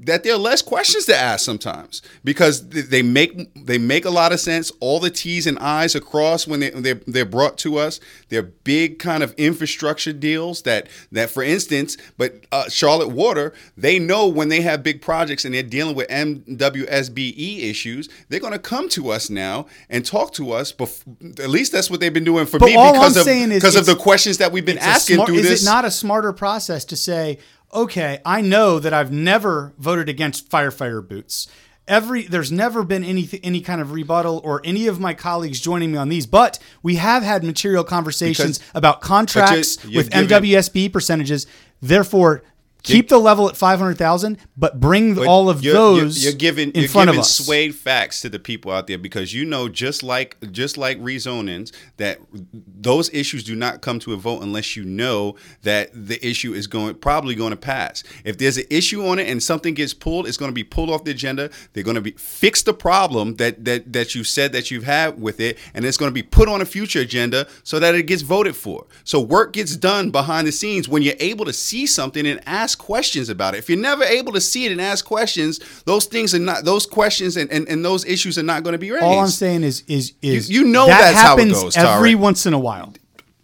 [0.00, 4.32] that there are less questions to ask sometimes because they make they make a lot
[4.32, 4.70] of sense.
[4.80, 7.98] All the T's and I's across when they they're, they're brought to us.
[8.28, 13.98] They're big kind of infrastructure deals that that for instance, but uh, Charlotte Water they
[13.98, 18.58] know when they have big projects and they're dealing with MWSBE issues, they're going to
[18.58, 20.72] come to us now and talk to us.
[20.72, 23.76] Bef- at least that's what they've been doing for But me because I'm of because
[23.76, 25.62] of the questions that we've been asking smart- through is this.
[25.62, 27.38] it not a smarter process to say,
[27.72, 31.48] okay, I know that I've never voted against firefighter boots.
[31.86, 35.92] Every there's never been any any kind of rebuttal or any of my colleagues joining
[35.92, 40.28] me on these, but we have had material conversations Because- about contracts you- with given-
[40.28, 41.46] MWSB percentages.
[41.80, 42.42] Therefore,
[42.82, 46.30] keep the level at five hundred thousand, but bring But all of you're, those You're,
[46.30, 47.36] you're giving in you're front giving of us.
[47.36, 51.72] swayed facts to the people out there because you know just like just like rezonings
[51.96, 52.18] that
[52.52, 56.66] those issues do not come to a vote unless you know that the issue is
[56.66, 58.02] going probably going to pass.
[58.24, 60.90] If there's an issue on it and something gets pulled, it's going to be pulled
[60.90, 61.50] off the agenda.
[61.72, 65.20] They're going to be fix the problem that that that you said that you've had
[65.20, 68.04] with it, and it's going to be put on a future agenda so that it
[68.04, 68.86] gets voted for.
[69.04, 72.67] So work gets done behind the scenes when you're able to see something and ask
[72.76, 73.58] questions about it.
[73.58, 76.84] If you're never able to see it and ask questions, those things are not those
[76.84, 79.04] questions and, and, and those issues are not going to be raised.
[79.04, 82.14] All I'm saying is is is you know that that's how it happens goes, every
[82.14, 82.92] once in a while.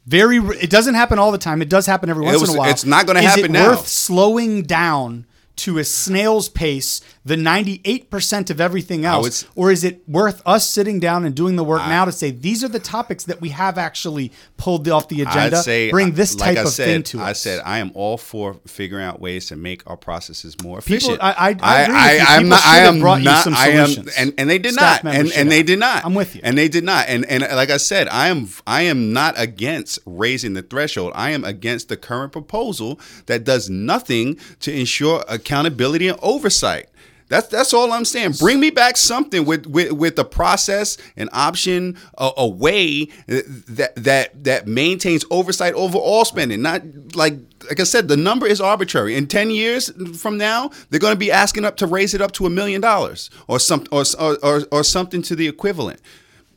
[0.06, 1.62] Very, it doesn't happen all the time.
[1.62, 2.70] It does happen every once was- in a while.
[2.70, 3.70] it's not gonna Is happen it now.
[3.70, 5.24] Worth slowing down
[5.56, 10.42] to a snail's pace the 98% of everything oh, else, it's- or is it worth
[10.44, 13.40] us sitting down and doing the work now to say these are the topics that
[13.40, 15.56] we have actually pulled off the agenda?
[15.62, 17.28] Say bring this like type I of said, thing to I us.
[17.30, 21.14] I said I am all for figuring out ways to make our processes more People-
[21.14, 21.22] efficient.
[21.22, 22.26] I- I- I agree with you.
[22.36, 22.66] am not.
[22.66, 23.44] I am brought you not.
[23.44, 26.04] some I am, and and they did Staff not, and and they did not.
[26.04, 26.42] I'm with you.
[26.44, 27.06] And they did not.
[27.08, 31.12] And and like I said, I am I am not against raising the threshold.
[31.14, 36.88] I am against the current proposal that does nothing to ensure accountability and oversight.
[37.34, 38.34] That's that's all I'm saying.
[38.38, 43.92] Bring me back something with with with a process, an option, a, a way that
[43.96, 46.62] that that maintains oversight over all spending.
[46.62, 46.82] Not
[47.16, 47.34] like
[47.68, 49.16] like I said, the number is arbitrary.
[49.16, 52.30] In ten years from now, they're going to be asking up to raise it up
[52.32, 56.00] to a million dollars or some or, or or or something to the equivalent.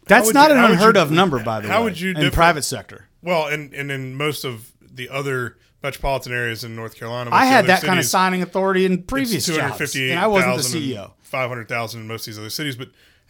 [0.06, 1.86] That's not you- an unheard you- of number, by the how way.
[1.86, 3.08] would you in differ- private sector?
[3.24, 7.66] Well, and and in most of the other metropolitan areas in North Carolina, I had
[7.68, 11.14] that kind of signing authority in previous jobs, 258,000 and I wasn't the CEO.
[11.22, 12.76] 500,000 in most of these other cities.
[12.76, 12.90] But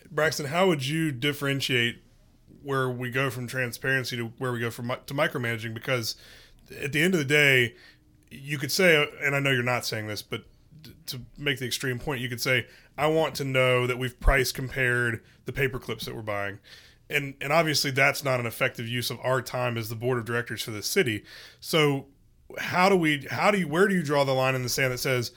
[0.10, 2.02] Braxton, how would you differentiate
[2.64, 5.74] where we go from transparency to where we go from to micromanaging?
[5.74, 6.16] Because
[6.82, 7.76] at the end of the day,
[8.30, 10.44] you could say, and I know you're not saying this, but
[11.08, 14.52] to make the extreme point, you could say, I want to know that we've price
[14.52, 16.60] compared the paper clips that we're buying.
[17.10, 20.26] And, and obviously that's not an effective use of our time as the board of
[20.26, 21.24] directors for this city.
[21.60, 22.08] So
[22.60, 24.94] how do we how do you where do you draw the line in the sand
[24.94, 25.32] that says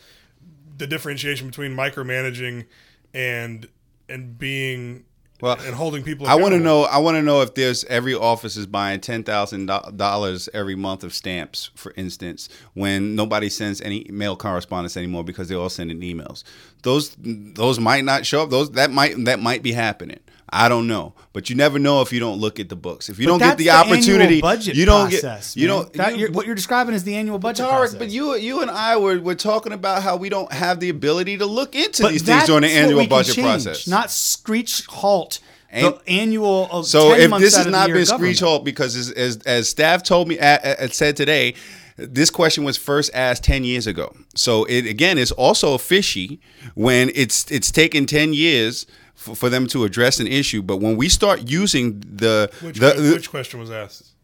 [0.77, 2.67] the differentiation between micromanaging
[3.13, 3.69] and
[4.09, 5.05] and being
[5.41, 6.85] Well, and holding people I want to know.
[6.85, 11.05] I want to know if there's every office is buying ten thousand dollars every month
[11.05, 16.01] of stamps, for instance, when nobody sends any mail correspondence anymore because they're all sending
[16.01, 16.45] emails.
[16.83, 18.51] Those those might not show up.
[18.51, 20.21] Those that might that might be happening.
[20.53, 23.09] I don't know, but you never know if you don't look at the books.
[23.09, 25.77] If you But don't get that's the opportunity, budget you don't process, get you man.
[25.77, 25.93] don't.
[25.93, 27.95] That- you- you're- what you're describing is the annual budget Tariq, process.
[27.99, 31.39] but you you and I were, were talking about how we don't have the ability
[31.39, 33.87] to look into But these things during the annual budget change, process.
[33.87, 35.39] not screech halt
[35.71, 36.69] And- the annual.
[36.73, 40.03] Of So 10 if this has not been screech halt because as, as, as staff
[40.03, 41.55] told me uh, said today,
[41.97, 44.13] this question was first asked ten years ago.
[44.35, 46.41] So it again is also fishy
[46.75, 48.85] when it's it's taken ten years
[49.21, 50.63] for, for them to address an issue.
[50.63, 54.15] But when we start using the which, the, que- which question was asked.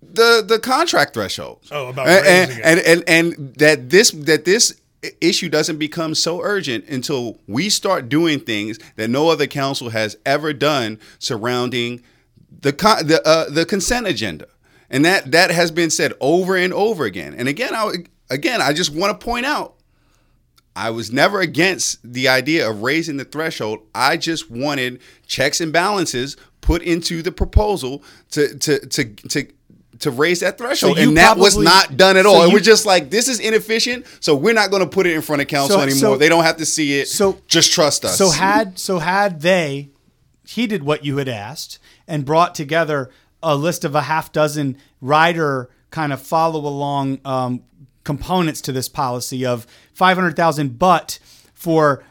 [0.00, 1.58] the the contract threshold.
[1.72, 4.80] Oh, about and, and, and and that this that this
[5.20, 10.16] issue doesn't become so urgent until we start doing things that no other council has
[10.24, 12.00] ever done surrounding
[12.62, 14.46] the con- the uh, the consent agenda.
[14.88, 17.34] And that that has been said over and over again.
[17.34, 17.92] And again, I
[18.30, 19.74] again I just want to point out
[20.76, 23.80] I was never against the idea of raising the threshold.
[23.94, 29.46] I just wanted checks and balances put into the proposal to to to to
[30.00, 32.42] to raise that threshold, you and that was not done at so all.
[32.42, 35.22] it was just like this is inefficient, so we're not going to put it in
[35.22, 35.98] front of council So- anymore.
[36.00, 37.06] so- they don't have to see it.
[37.08, 38.18] so- just trust us.
[38.18, 39.90] So had so had they
[40.46, 43.10] heeded what you had asked and brought together
[43.42, 47.62] a list of a half dozen rider kind of follow along um,
[48.04, 51.18] components to this policy of five hundred thousand, but
[51.52, 52.04] for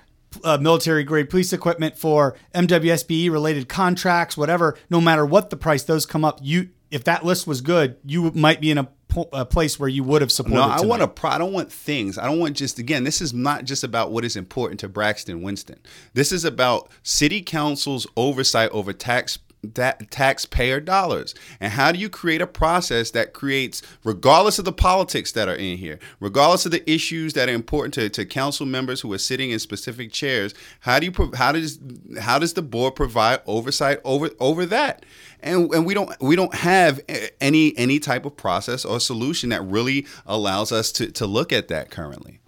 [0.43, 4.77] uh, military grade police equipment for MWSBE related contracts, whatever.
[4.89, 6.39] No matter what the price, those come up.
[6.41, 9.89] You if that list was good, you might be in a, po- a place where
[9.89, 10.57] you would have supported.
[10.57, 10.87] No, I tonight.
[10.87, 11.31] want a pro.
[11.31, 12.19] I don't want things.
[12.19, 13.03] I don't want just again.
[13.03, 15.79] This is not just about what is important to Braxton Winston.
[16.13, 22.09] This is about city council's oversight over tax that taxpayer dollars and how do you
[22.09, 26.71] create a process that creates regardless of the politics that are in here regardless of
[26.71, 30.53] the issues that are important to, to council members who are sitting in specific chairs
[30.81, 31.79] how do you how does
[32.19, 35.05] how does the board provide oversight over over that
[35.43, 37.01] and and we don't we don't have
[37.39, 41.67] any any type of process or solution that really allows us to to look at
[41.67, 42.39] that currently.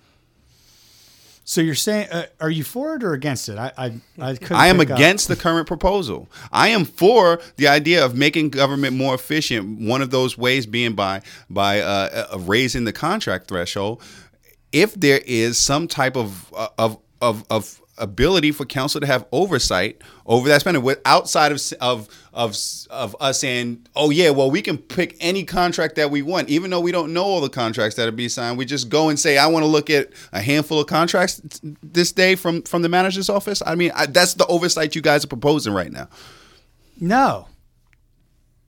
[1.47, 3.57] So you're saying, uh, are you for it or against it?
[3.59, 3.85] I I,
[4.19, 4.97] I, couldn't I am pick up.
[4.97, 6.27] against the current proposal.
[6.51, 9.79] I am for the idea of making government more efficient.
[9.79, 14.01] One of those ways being by by uh, uh, raising the contract threshold.
[14.71, 19.25] if there is some type of uh, of of of ability for council to have
[19.31, 22.55] oversight over that spending with outside of of of
[22.89, 26.71] of us saying, "Oh yeah, well we can pick any contract that we want, even
[26.71, 28.57] though we don't know all the contracts that are being signed.
[28.57, 31.41] We just go and say, "I want to look at a handful of contracts
[31.81, 35.23] this day from from the manager's office." I mean, I, that's the oversight you guys
[35.23, 36.09] are proposing right now.
[36.99, 37.47] No.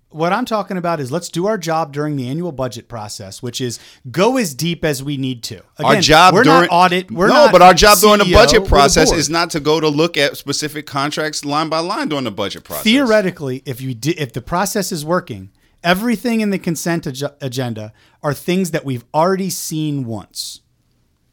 [0.10, 3.60] What I'm talking about is let's do our job during the annual budget process, which
[3.60, 3.78] is
[4.10, 5.62] go as deep as we need to.
[5.84, 7.12] our Again, job we're during not audit.
[7.12, 9.60] We're no, not but our job during the budget we're the process is not to
[9.60, 12.84] go to look at specific contracts line by line during the budget process.
[12.86, 15.52] theoretically, if you di- if the process is working,
[15.84, 17.92] everything in the consent ag- agenda
[18.24, 20.62] are things that we've already seen once.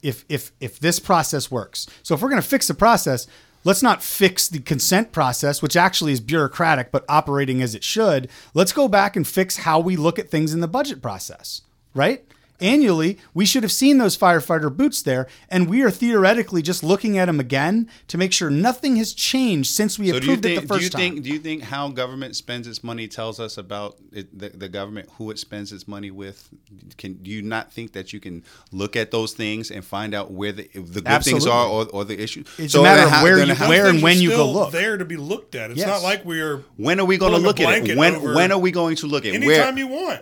[0.03, 3.29] If if if this process works, so if we're going to fix the process,
[3.65, 8.29] let's not fix the consent process, which actually is bureaucratic but operating as it should.
[8.53, 11.63] Let's go back and fix how we look at things in the budget process,
[11.95, 12.25] right?
[12.61, 17.19] Annually, we should have seen those firefighter boots there, and we are theoretically just looking
[17.19, 20.45] at them again to make sure nothing has changed since we So do you approved
[20.47, 20.61] it think?
[20.61, 20.99] the Do first you time.
[21.01, 21.23] think?
[21.25, 25.09] Do you think how government spends its money tells us about it, the, the government
[25.19, 26.49] who it spends its money with?
[26.97, 30.31] Can do you not think that you can look at those things and find out
[30.31, 32.47] where the the good things are or, or the issues?
[32.59, 34.71] It's a matter then of how- where you- how- where and when you go look.
[34.73, 35.71] there to be looked at.
[35.71, 35.89] It's Yes.
[35.89, 37.97] not like we're When are we going to look at it?
[37.97, 39.43] When when are we going to look at it?
[39.43, 39.79] anytime Where?
[39.79, 40.21] you want.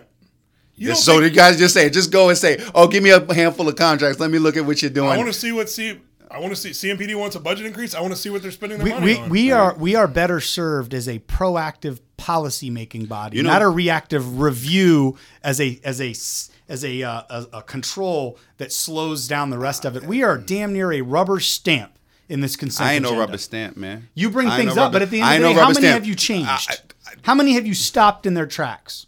[0.75, 3.11] You Just so think- you guys just say, just go and say, oh, give me
[3.11, 4.19] a handful of contracts.
[4.19, 5.09] Let me look at what you're doing.
[5.09, 5.99] I want to see what see.
[6.31, 7.93] I want to see CMPD wants a budget increase.
[7.93, 9.29] I want to see what they're spending their we, money we, on.
[9.29, 13.61] we are we are better served as a proactive policy making body, You know- not
[13.61, 16.15] a reactive review as a as a
[16.69, 20.03] as a, uh, a a control that slows down the rest of it.
[20.05, 21.99] We are damn near a rubber stamp
[22.29, 22.89] in this consent.
[22.89, 24.07] I ain't no rubber stamp, man.
[24.15, 25.53] You bring I things no up, rubber- but at the end of ain't the no
[25.53, 25.93] day, how many stamp.
[25.93, 26.49] have you changed?
[26.49, 29.05] I- I- how many have you stopped in their tracks?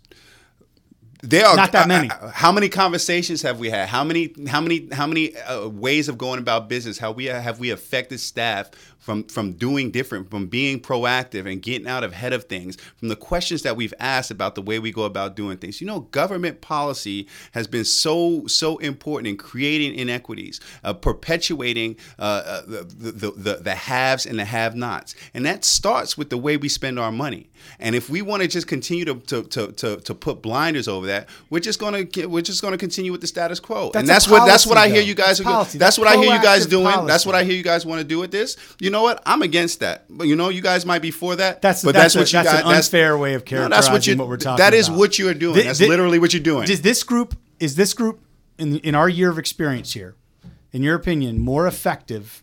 [1.21, 2.09] There are Not that many.
[2.09, 3.89] uh, uh, how many conversations have we had?
[3.89, 4.33] How many?
[4.47, 4.87] How many?
[4.91, 6.97] How many uh, ways of going about business?
[6.97, 11.87] How we have we affected staff from from doing different, from being proactive and getting
[11.87, 15.03] out ahead of things, from the questions that we've asked about the way we go
[15.03, 15.81] about doing things.
[15.81, 22.21] You know, government policy has been so so important in creating inequities, uh, perpetuating uh,
[22.45, 26.57] uh, the, the, the the haves and the have-nots, and that starts with the way
[26.57, 27.49] we spend our money.
[27.79, 31.07] And if we want to just continue to, to, to, to, to put blinders over
[31.07, 31.14] that,
[31.49, 33.91] we're just gonna we're just gonna continue with the status quo.
[33.93, 35.07] That's and that's what that's what I hear though.
[35.07, 35.43] you guys are.
[35.43, 35.77] policy.
[35.77, 37.05] That's what I hear you guys doing.
[37.05, 38.57] That's what I hear you guys want to do with this.
[38.79, 39.21] You know what?
[39.25, 40.05] I'm against that.
[40.09, 41.61] But you know, you guys might be for that.
[41.61, 42.61] That's but that's, that's, a- what you that's guys.
[42.61, 44.17] an that's- unfair way of No, characterizing that's what you.
[44.17, 44.99] what we're talking That is about.
[44.99, 45.63] what you are doing.
[45.65, 46.69] That's literally what you're doing.
[46.69, 48.19] Is this group is this group
[48.57, 50.15] in in our year of experience here,
[50.71, 52.41] in your opinion, more effective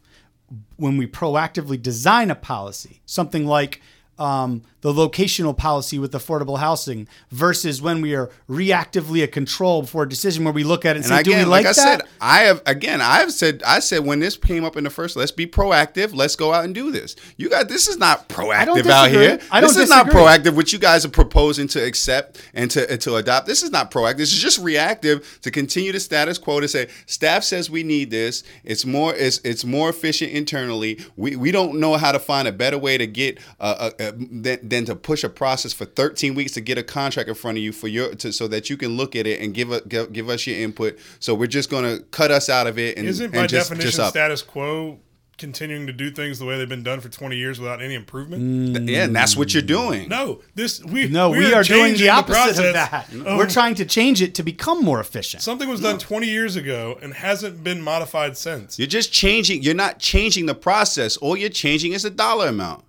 [0.77, 3.81] when we proactively design a policy, something like
[4.19, 10.03] um, the locational policy with affordable housing, versus when we are reactively a control for
[10.03, 11.69] a decision where we look at it and, And say, again, "Do we like, I
[11.69, 14.85] that?" said, I have again, I have said, I said when this came up in
[14.85, 16.15] the first, let's be proactive.
[16.15, 17.17] Let's go out and do this.
[17.37, 19.41] You guys, this is not proactive out here.
[19.51, 20.55] I don't this is not proactive.
[20.57, 23.47] What you guys are proposing to accept and to to adopt.
[23.47, 24.19] This is not proactive.
[24.19, 26.61] This is just reactive to continue the status quo.
[26.61, 28.43] To say staff says we need this.
[28.65, 29.15] It's more.
[29.15, 31.01] It's it's more efficient internally.
[31.17, 34.13] We we don't know how to find a better way to get a, uh, uh,
[34.17, 37.59] than, than to push a process for 13 weeks to get a contract in front
[37.59, 39.81] of you for your to, so that you can look at it and give, a,
[39.83, 40.99] give give us your input.
[41.21, 43.69] So we're just going to cut us out of it and, Isn't and by just,
[43.71, 44.11] definition just up.
[44.11, 44.99] status quo
[45.39, 48.89] continuing to do things the way they've been done for 20 years without any improvement?
[48.89, 50.09] yeah, and that's what you're doing.
[50.09, 53.13] No, this we no, we, are are doing the opposite process of that.
[53.13, 55.43] of- We're trying to change it to become more efficient.
[55.43, 58.79] Something was done 20 years ago and hasn't been modified since.
[58.79, 59.63] You're just changing.
[59.63, 61.17] You're not changing the process.
[61.17, 62.85] All you're changing is the dollar amount.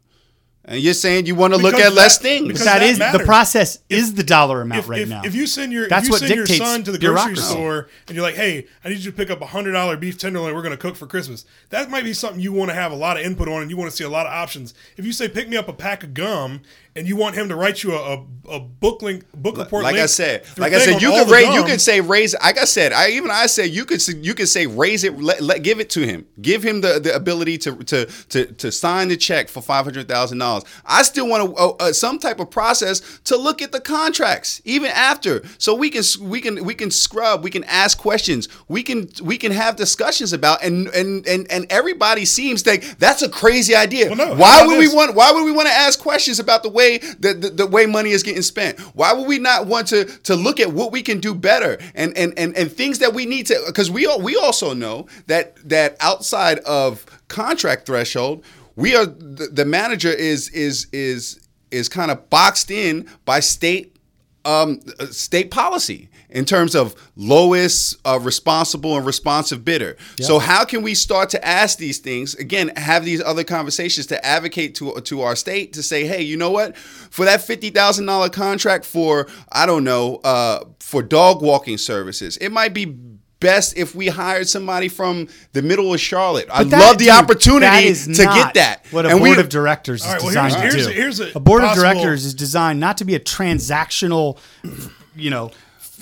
[0.65, 2.47] And you're saying you want to look Because at less things.
[2.47, 3.25] because that that is the matters.
[3.25, 5.21] process is the dollar amount If, right if, now.
[5.25, 8.15] if you send your That's if you send your son to the grocery store and
[8.15, 10.61] you're like, hey, I need you to pick up a hundred dollar beef tenderloin we're
[10.61, 11.43] going to cook for Christmas.
[11.69, 13.75] That might be something you want to have a lot of input on and you
[13.75, 14.73] want to see a lot of options.
[14.95, 16.61] If you say pick me up a pack of gum
[16.95, 19.95] and you want him to write you a, a, a book link book report, like
[19.95, 22.35] I said, like I said, you can raise, you can say raise.
[22.35, 25.41] Like I said, I even I said you could you could say raise it, let,
[25.41, 29.07] let give it to him, give him the, the ability to to to to sign
[29.07, 30.65] the check for five hundred thousand dollars.
[30.85, 34.61] I still want to, uh, uh, some type of process to look at the contracts
[34.65, 38.83] even after, so we can we can we can scrub, we can ask questions, we
[38.83, 43.29] can we can have discussions about, and and and and everybody seems like that's a
[43.29, 44.09] crazy idea.
[44.09, 45.15] Well, no, why would we want?
[45.15, 46.82] Why would we want to ask questions about the way
[47.19, 48.79] the, the, the way money is getting spent?
[48.95, 52.15] Why would we not want to to look at what we can do better and
[52.17, 53.61] and and, and things that we need to?
[53.65, 58.43] Because we all, we also know that that outside of contract threshold,
[58.75, 61.39] we are the, the manager is is is
[61.71, 63.92] is kind of boxed in by state
[64.45, 64.81] um,
[65.11, 69.95] state policy in terms of lowest uh, responsible and responsive bidder.
[70.19, 72.69] So how can we start to ask these things again?
[72.75, 76.51] Have these other conversations to advocate to to our state to say, hey, you know
[76.51, 76.75] what?
[76.77, 82.37] For that fifty thousand dollar contract for I don't know uh, for dog walking services,
[82.37, 82.97] it might be.
[83.43, 86.47] Best if we hired somebody from the middle of Charlotte.
[86.51, 88.85] I that- love the dude, opportunity that is to not get that.
[88.91, 90.85] What a And we- board of directors is All right, well, designed here's- to here's
[90.85, 90.91] do.
[90.91, 94.37] a- here's a a board of directors is designed not to be a transactional,
[95.15, 95.51] you know,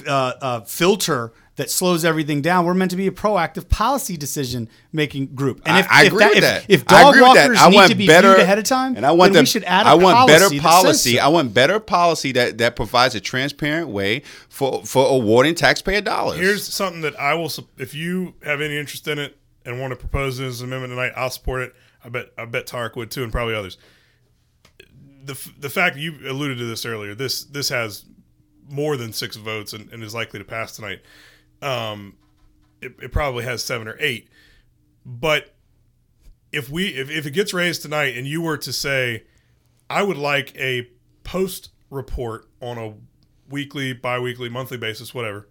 [0.07, 0.11] uh,
[0.41, 2.65] uh, filter that slows everything down.
[2.65, 5.61] We're meant to be a proactive policy decision making group.
[5.63, 6.65] And if, I, I if agree with if, that.
[6.67, 7.41] If I dog agree with that.
[7.49, 9.33] walkers I need want to be better viewed ahead of time, and I want then
[9.33, 11.15] them, we should add a I want policy better policy.
[11.17, 11.21] so.
[11.21, 16.39] I want better policy that that provides a transparent way for for awarding taxpayer dollars.
[16.39, 17.49] Here's something that I will.
[17.49, 21.13] sup- If you have any interest in it and want to propose this amendment tonight,
[21.15, 21.75] I'll support it.
[22.03, 22.31] I bet.
[22.39, 23.77] I bet Tariq would too, and probably others.
[25.25, 27.13] The the fact you alluded to this earlier.
[27.13, 28.05] This this has
[28.67, 31.01] more than six votes and, and is likely to pass tonight.
[31.61, 32.17] Um,
[32.81, 34.29] it, it probably has seven or eight.
[35.05, 35.53] But
[36.51, 39.23] if we if, if it gets raised tonight and you were to say,
[39.89, 40.89] I would like a
[41.23, 42.93] post report on a
[43.49, 45.47] weekly, bi-weekly, monthly basis, whatever,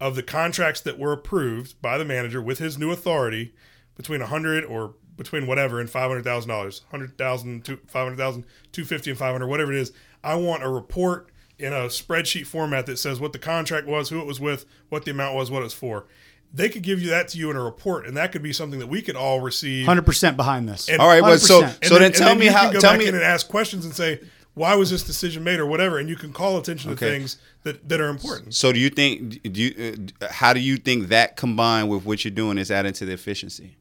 [0.00, 3.54] of the contracts that were approved by the manager with his new authority
[3.96, 8.04] between a hundred or between whatever and five hundred thousand dollars, hundred thousand to five
[8.04, 9.92] hundred thousand, two fifty and five hundred, whatever it is.
[10.24, 11.31] I want a report
[11.62, 15.04] in a spreadsheet format that says what the contract was, who it was with, what
[15.04, 16.06] the amount was, what it was for.
[16.54, 18.78] They could give you that to you in a report, and that could be something
[18.80, 19.86] that we could all receive.
[19.86, 20.88] Hundred percent behind this.
[20.88, 22.64] And- All right, but so so then, tell and me you how.
[22.64, 24.20] can go Tell back me in and ask questions and say
[24.54, 27.88] why was this decision made or whatever, and you can call attention to things that,
[27.88, 28.54] that are important.
[28.54, 29.42] So do you think?
[29.50, 32.92] Do you, uh, how do you think that combined with what you're doing is adding
[32.94, 33.76] to the efficiency?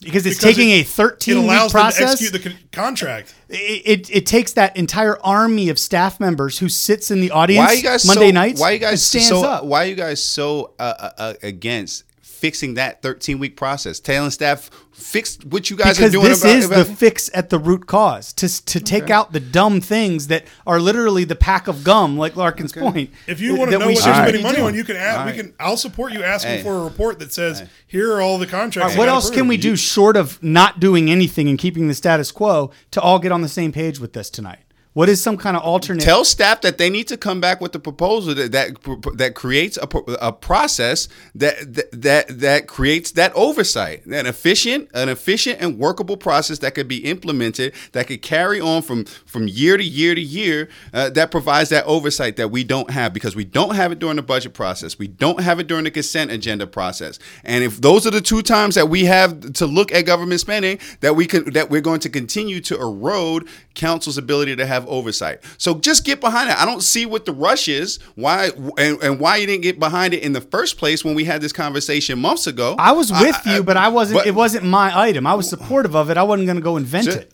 [0.00, 2.58] Because it's Because taking it- a 13 it week allows them to execute the con-
[2.72, 3.34] contract.
[3.48, 7.66] it, it, it takes that entire army of staff members who sits in the audience
[7.66, 8.60] Why are you guys Monday so, nights.
[8.60, 9.44] Why you guys stands so?
[9.44, 9.64] up?
[9.64, 12.04] Why are you guys so uh, uh, uh, against
[12.40, 14.00] fixing that 13 week process?
[14.00, 16.28] Telling staff fix what you guys because are doing.
[16.28, 19.40] this about, is about- the fix at the root cause to to take out the
[19.40, 23.10] dumb things that are literally the pack of gum, like Larken's point.
[23.26, 24.68] If you want to that know we what you're spending money doing.
[24.68, 25.18] on, you can ask.
[25.20, 25.40] All We right.
[25.40, 25.54] can.
[25.60, 26.62] I'll support you asking Hey.
[26.62, 28.96] for a report that says here are all the contracts.
[28.96, 31.94] What that got else can we do short of not doing anything and keeping the
[31.94, 34.60] status quo to all get on the same page with this tonight?
[34.92, 36.02] What is some kind of alternate?
[36.02, 39.76] Tell staff that they need to come back with a proposal that that, that creates
[39.76, 39.86] a,
[40.20, 46.58] a process that, that that creates that oversight, an efficient, an efficient and workable process
[46.58, 50.68] that could be implemented that could carry on from from year to year to year.
[50.92, 54.16] Uh, that provides that oversight that we don't have because we don't have it during
[54.16, 58.08] the budget process, we don't have it during the consent agenda process, and if those
[58.08, 61.52] are the two times that we have to look at government spending, that we can
[61.52, 65.40] that we're going to continue to erode council's ability to have oversight.
[65.58, 66.56] So just get behind it.
[66.60, 67.98] I don't see what the rush is.
[68.14, 71.24] Why and, and why you didn't get behind it in the first place when we
[71.24, 72.76] had this conversation months ago.
[72.78, 74.20] I was with you, but I wasn't.
[74.20, 75.26] but- it wasn't my item.
[75.26, 76.16] I was supportive of it.
[76.16, 77.32] I wasn't going to go invent it.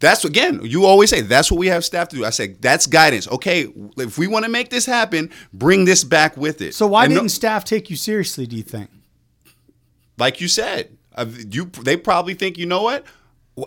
[0.00, 2.24] That's again, you always say that's what we have staff to do.
[2.24, 3.28] I say that's guidance.
[3.28, 6.74] Okay, if we want to make this happen, bring this back with it.
[6.74, 8.44] So why And didn't staff take you seriously?
[8.46, 8.90] Do you think?
[10.18, 13.04] like you said, uh, you they probably think you know what?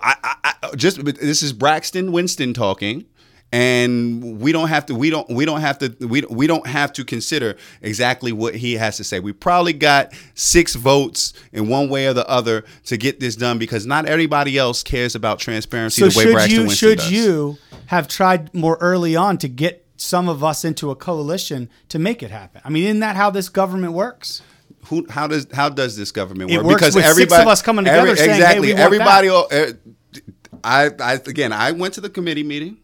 [0.02, 3.06] I, I, I just this is Braxton Winston talking,
[3.52, 6.92] and we don't have to we don't we don't have to we we don't have
[6.94, 9.20] to consider exactly what he has to say.
[9.20, 13.58] We probably got six votes in one way or the other to get this done
[13.60, 16.98] because not everybody else cares about transparency So the way should Braxton you Winston should
[16.98, 17.12] does.
[17.12, 17.58] you
[17.88, 22.24] have tried more early on to get some of us into a coalition to make
[22.24, 22.62] it happen?
[22.66, 24.42] I mean, isn't that how this government works?
[24.88, 26.78] Who how does how does this government It work?
[26.78, 29.28] because with six of us coming together saying, hey, exactly want everybody.
[29.30, 29.78] that.
[30.14, 30.20] uh,
[30.64, 32.78] I, I again, I went to the committee meeting.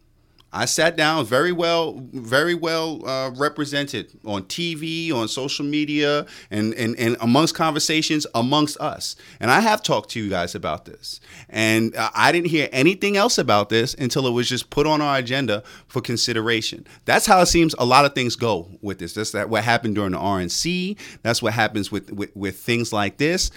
[0.54, 6.74] I sat down, very well, very well uh, represented on TV, on social media, and,
[6.74, 9.16] and and amongst conversations amongst us.
[9.40, 13.38] And I have talked to you guys about this, and I didn't hear anything else
[13.38, 16.86] about this until it was just put on our agenda for consideration.
[17.06, 19.14] That's how it seems a lot of things go with this.
[19.14, 20.98] That's that what happened during the RNC.
[21.22, 23.52] That's what happens with with, with things like this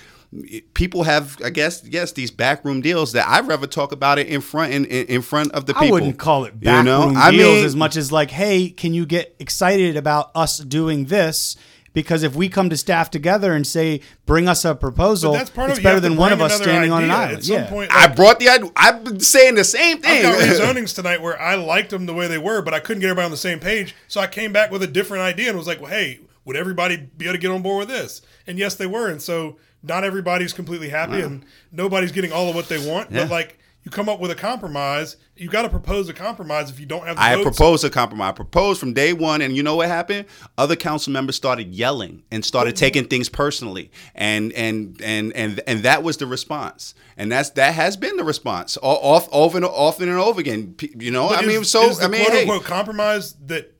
[0.74, 4.40] people have, I guess, yes, these backroom deals that I'd rather talk about it in
[4.40, 5.88] front in, in, in front of the people.
[5.88, 7.20] I wouldn't call it You backroom know?
[7.20, 11.06] I deals mean- as much as like, hey, can you get excited about us doing
[11.06, 11.56] this?
[11.92, 15.70] Because if we come to staff together and say, bring us a proposal, that's part
[15.70, 17.38] it's of better than one of us another standing on an island.
[17.38, 17.70] At some yeah.
[17.70, 18.70] point, I brought the idea.
[18.74, 20.26] I've been saying the same thing.
[20.26, 23.00] I've got rezonings tonight where I liked them the way they were, but I couldn't
[23.00, 23.94] get everybody on the same page.
[24.08, 26.96] So I came back with a different idea and was like, well, hey, would everybody
[26.96, 28.22] be able to get on board with this?
[28.44, 29.08] And yes, they were.
[29.08, 33.10] And so not everybody's completely happy and nobody's getting all of what they want.
[33.10, 33.22] Yeah.
[33.22, 35.18] But like, you come up with a compromise.
[35.36, 37.16] You got to propose a compromise if you don't have.
[37.16, 37.44] The I votes.
[37.44, 38.30] proposed a compromise.
[38.30, 40.26] I proposed from day one, and you know what happened?
[40.56, 45.82] Other council members started yelling and started taking things personally, and and and and and
[45.82, 46.94] that was the response.
[47.18, 50.76] And that's that has been the response, off over and often and over again.
[50.98, 53.74] You know, But I mean, so is I mean, quote hey, unquote compromise that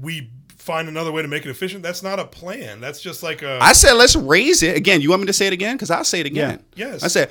[0.00, 0.30] we
[0.62, 1.82] find another way to make it efficient.
[1.82, 2.80] That's not a plan.
[2.80, 3.58] That's just like a.
[3.60, 5.00] I said let's raise it again.
[5.00, 5.76] You want me to say it again?
[5.76, 6.62] Because I'll say it again.
[6.74, 6.88] Yeah.
[6.92, 7.02] Yes.
[7.02, 7.30] I said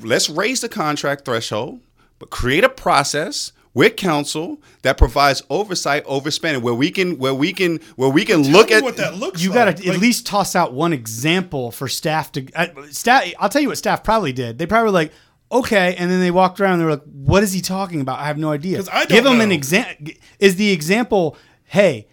[0.00, 1.80] let's raise the contract threshold,
[2.18, 7.32] but create a process with council that provides oversight over spending, where we can where
[7.34, 9.42] we can where we can Tell look at what that looks.
[9.42, 9.54] you like.
[9.56, 13.32] got to at least toss out one example for staff to uh, staff.
[13.38, 14.58] I'll tell you what staff probably did.
[14.58, 15.12] They probably were like,
[15.52, 18.18] okay, and then they walked around and they were like, what is he talking about?
[18.18, 18.76] I have no idea.
[18.78, 20.08] 'Cause I don't Give them an example.
[20.40, 22.08] Is the example, hey,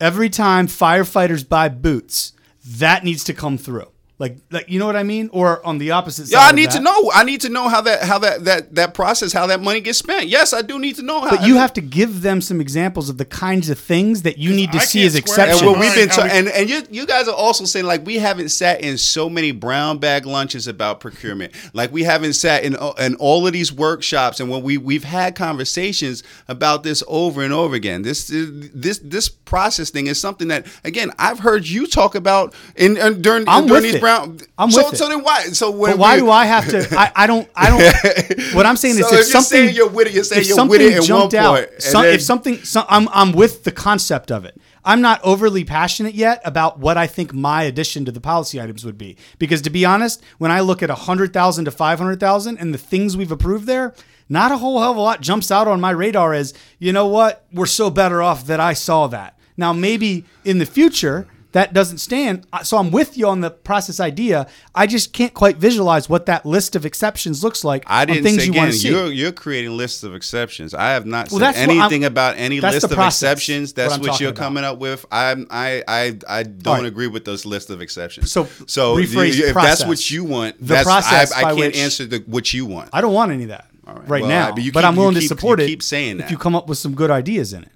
[0.00, 2.32] every time firefighters buy boots,
[2.64, 3.90] that needs to come through.
[4.18, 5.30] Like, like you know what I mean?
[5.32, 6.32] Or on the opposite side.
[6.32, 6.78] Yeah, I of need that.
[6.78, 7.10] to know.
[7.14, 9.98] I need to know how that how that that that process how that money gets
[9.98, 10.26] spent.
[10.26, 11.30] Yes, I do need to know how.
[11.30, 14.50] But you have to give them some examples of the kinds of things that you
[14.50, 15.60] need to I see as swear exceptions.
[15.62, 17.86] And what we've been How ta- we- and and you you guys are also saying
[17.86, 21.52] like we haven't sat in so many brown bag lunches about procurement.
[21.72, 25.36] Like we haven't sat in in all of these workshops and when we we've had
[25.36, 28.02] conversations about this over and over again.
[28.02, 32.96] This this this process thing is something that again I've heard you talk about in,
[32.96, 34.00] in during, I'm during with these it.
[34.08, 34.38] Brown.
[34.58, 34.96] I'm so with it.
[34.96, 36.88] so then why so when But why we- do I have to?
[36.98, 37.48] I, I don't.
[37.54, 38.54] I don't.
[38.54, 40.44] What I'm saying So is, if if you're something saying you're with it, you're saying
[40.46, 43.72] you're it at one out, point, some- then- if something, some, I'm I'm with the
[43.72, 44.60] concept of it.
[44.84, 48.84] I'm not overly passionate yet about what I think my addition to the policy items
[48.86, 52.20] would be, because to be honest, when I look at hundred thousand to five hundred
[52.20, 53.94] thousand and the things we've approved there.
[54.30, 57.06] Not a whole hell of a lot jumps out on my radar as, you know
[57.06, 59.38] what, we're so better off that I saw that.
[59.56, 62.46] Now, maybe in the future, that doesn't stand.
[62.62, 64.46] So I'm with you on the process idea.
[64.74, 68.40] I just can't quite visualize what that list of exceptions looks like I didn't things
[68.40, 68.62] say you again.
[68.64, 68.88] want to see.
[68.90, 70.74] You're you're creating lists of exceptions.
[70.74, 73.72] I have not Well, said that's what I'm- anything about any list of process, exceptions.
[73.72, 74.42] That's what what, you're about.
[74.42, 75.06] coming up with.
[75.10, 76.86] I'm I I I don't right.
[76.86, 78.30] agree with those list of exceptions.
[78.30, 79.78] So, so rephrase you- if process.
[79.78, 82.90] that's what you want, The process I, I can't which- answer the what you want.
[82.92, 84.08] I don't want any of that right.
[84.08, 86.30] right Well, now, but keep- I'm willing you to support it keep saying if that.
[86.30, 87.70] you come up with some good ideas in it.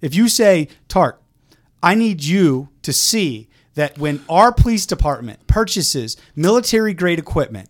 [0.00, 1.20] If you say, Tart,
[1.82, 7.68] I need you to see that when our police department purchases military grade equipment,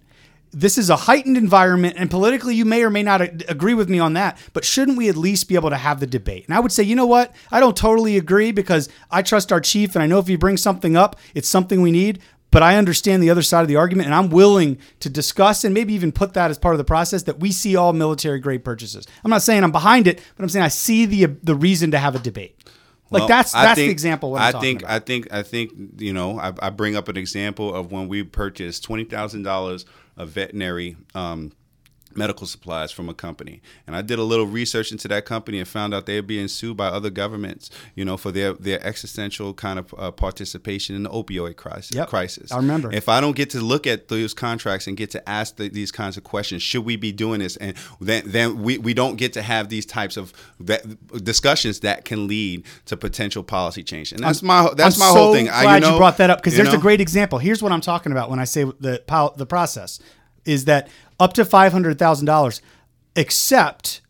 [0.51, 3.99] this is a heightened environment, and politically, you may or may not agree with me
[3.99, 4.39] on that.
[4.55, 6.47] But shouldn't we at least be able to have the debate?
[6.47, 7.35] And I would say, you know what?
[7.53, 10.63] I don't totally agree because I trust our chief, and I know if he brings
[10.63, 12.21] something up, it's something we need.
[12.51, 15.75] But I understand the other side of the argument, and I'm willing to discuss and
[15.75, 18.65] maybe even put that as part of the process that we see all military grade
[18.65, 19.07] purchases.
[19.23, 21.99] I'm not saying I'm behind it, but I'm saying I see the the reason to
[21.99, 22.59] have a debate.
[23.11, 24.35] Like Well, that's that's the example.
[24.37, 24.93] I think about.
[24.93, 28.23] I think I think you know I, I bring up an example of when we
[28.23, 29.87] purchased twenty thousand dollars
[30.17, 31.53] of veterinary um,
[32.15, 35.69] medical supplies from a company, and I did a little research into that company and
[35.69, 39.79] found out they're being sued by other governments, you know, for their their existential kind
[39.79, 41.95] of uh, participation in the opioid crisis.
[41.95, 42.09] Yep.
[42.09, 42.53] crisis.
[42.53, 42.93] I remember.
[42.93, 45.93] If I don't get to look at those contracts and get to ask the, these
[45.93, 47.57] kinds of questions, should we be doing this?
[47.57, 50.85] And then then we, we don't get to have these types of that
[51.25, 54.13] discussions that can lead to potential policy change.
[54.13, 55.47] And that's my that's I'm my so whole thing.
[55.47, 57.39] Glad I, you, know, you brought that up because there's a great example.
[57.39, 59.03] Here's what I'm talking about when I say the
[59.37, 60.01] the process
[60.45, 60.89] is that
[61.21, 62.63] up to five hundred thousand dollars,
[63.17, 64.01] except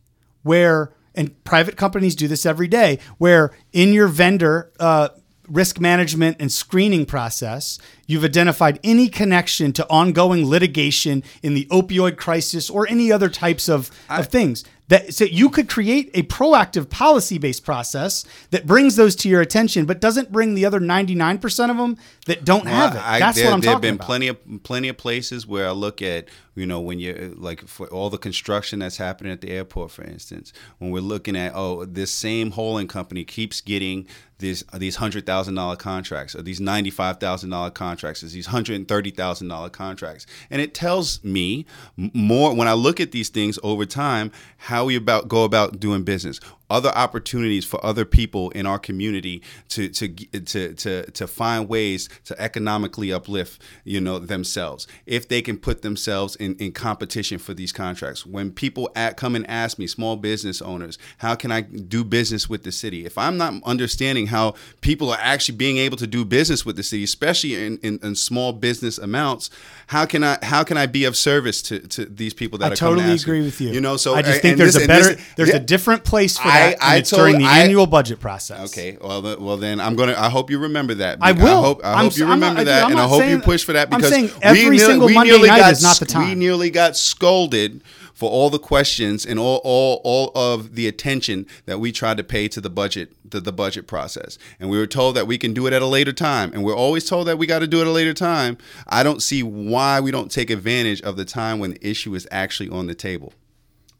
[0.42, 4.72] where and private companies do this every day, where in your vendor.
[4.78, 5.08] Uh,
[5.50, 7.78] Risk management and screening process,
[8.08, 13.68] you've identified any connection to ongoing litigation in the opioid crisis or any other types
[13.68, 14.64] of, of things.
[14.88, 19.84] That so you could create a proactive policy-based process that brings those to your attention,
[19.84, 23.02] but doesn't bring the other 99% of them that don't have it.
[23.06, 24.06] I- That's there, what I'm there talking have been about.
[24.06, 27.86] plenty of plenty of places where I look at you know when you're like for
[27.88, 31.84] all the construction that's happening at the airport, for instance, when we're looking at oh
[31.84, 34.06] this same holding company keeps getting
[34.38, 37.97] these these hundred thousand dollar contracts or these ninety five thousand dollar contracts
[38.32, 43.12] these and thirty thousand dollar contracts, and it tells me more when I look at
[43.12, 46.40] these things over time how we about go about doing business
[46.70, 52.08] other opportunities for other people in our community to to to to to find ways
[52.24, 57.54] to economically uplift you know themselves if they can put themselves in in competition for
[57.54, 61.62] these contracts when people at, come and ask me small business owners how can I
[61.62, 65.96] do business with the city if I'm not understanding how people are actually being able
[65.96, 69.48] to do business with the city especially in, in, in small business amounts
[69.86, 72.74] how can I how can I be of service to, to these people that I
[72.74, 73.32] are coming totally to ask me?
[73.32, 73.70] agree with you.
[73.70, 75.56] you know so I just think there's this- a better, this- there's yeah.
[75.56, 78.70] a different place for that, I it's during the I- annual budget process.
[78.72, 80.14] Okay, well, the, well then I'm gonna.
[80.16, 81.18] I hope you remember that.
[81.20, 81.46] I will.
[81.46, 83.64] I hope, I hope you I'm not- remember dude, that, and I hope you push
[83.64, 86.06] for that because we every nearly- single we Monday nearly night got is not the
[86.06, 87.82] s- We nearly got scolded
[88.14, 92.24] for all the questions and all all all of the attention that we tried to
[92.24, 94.38] pay to the budget the, the budget process.
[94.58, 96.50] And we were told that we can do it at a later time.
[96.54, 98.56] And we're always told that we got to do it at a later time.
[98.88, 102.26] I don't see why we don't take advantage of the time when the issue is
[102.30, 103.34] actually on the table.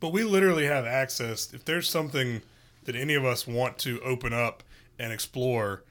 [0.00, 1.52] But we literally have access.
[1.52, 2.42] If there's something
[2.84, 4.62] that any of us want to open up
[4.98, 5.84] and explore,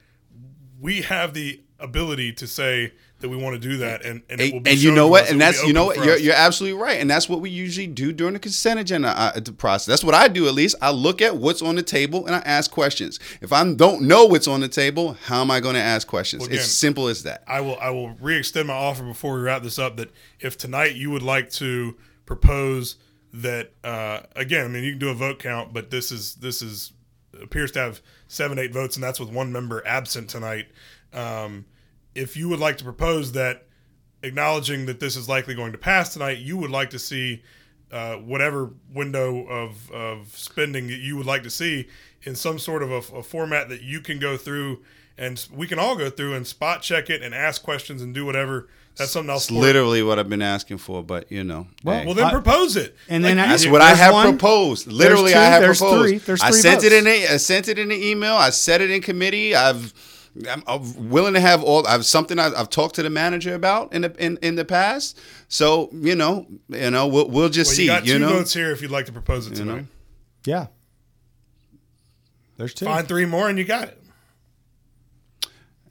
[0.80, 4.52] we have the ability to say that we want to do that, and and, it
[4.52, 5.28] will and, you know what?
[5.28, 5.96] And that's you know what?
[5.96, 7.00] You're, you're absolutely right.
[7.00, 9.86] And that's what we usually do during the consent agenda uh, process.
[9.86, 10.76] That's what I do at least.
[10.80, 13.18] I look at what's on the table and I ask questions.
[13.40, 16.42] If I don't know what's on the table, how am I going to ask questions?
[16.42, 17.42] Well, it's again, simple as that.
[17.48, 19.96] I will I will re-extend my offer before we wrap this up.
[19.96, 22.96] That if tonight you would like to propose
[23.32, 26.62] that uh, again, I mean you can do a vote count, but this is this
[26.62, 26.92] is
[27.40, 30.68] appears to have seven eight votes, and that's with one member absent tonight.
[31.12, 31.66] Um,
[32.14, 33.66] if you would like to propose that,
[34.22, 37.42] acknowledging that this is likely going to pass tonight, you would like to see
[37.92, 41.88] uh, whatever window of, of spending that you would like to see
[42.22, 44.82] in some sort of a, a format that you can go through
[45.18, 48.24] and we can all go through and spot check it and ask questions and do
[48.24, 48.68] whatever.
[48.96, 49.44] That's something else.
[49.44, 51.68] It's literally what I've been asking for, but you know.
[51.84, 52.04] hey.
[52.04, 52.96] well, then I- propose it.
[53.08, 54.86] And then I- That's There's what I have one, proposed.
[54.88, 56.08] Literally, two, I have there's proposed.
[56.08, 57.06] three, there's I three sent it in.
[57.06, 58.34] A, I sent it in the email.
[58.34, 59.54] I said it in committee.
[59.54, 59.92] I've.
[60.48, 61.84] I'm, I'm willing to have all.
[61.86, 65.18] I've something I've, I've talked to the manager about in the in, in the past.
[65.48, 67.82] So you know, you know, we'll we'll just Well, see.
[67.84, 69.86] you got two know, votes here if you'd like to propose it You know?
[70.44, 70.66] Yeah.
[72.56, 72.84] There's two.
[72.84, 73.97] Find three more and you got it.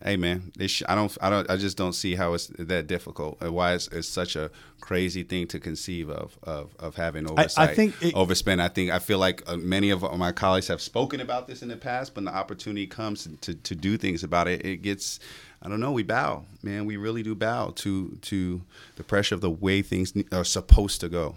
[0.04, 1.16] Hey man, sh- I don't.
[1.22, 1.50] I don't.
[1.50, 3.38] I just don't see how it's that difficult.
[3.42, 7.76] And why it's, it's such a crazy thing to conceive of of, of having oversight.
[7.76, 8.60] think it- overspend.
[8.62, 11.70] I think I feel like uh, many of my colleagues have spoken about this in
[11.70, 15.20] the past, but when the opportunity comes to, to do things about it, it gets.
[15.62, 15.92] I don't know.
[15.92, 16.86] We bow, man.
[16.86, 18.62] We really do bow to to
[18.96, 21.36] the pressure of the way things are supposed to go.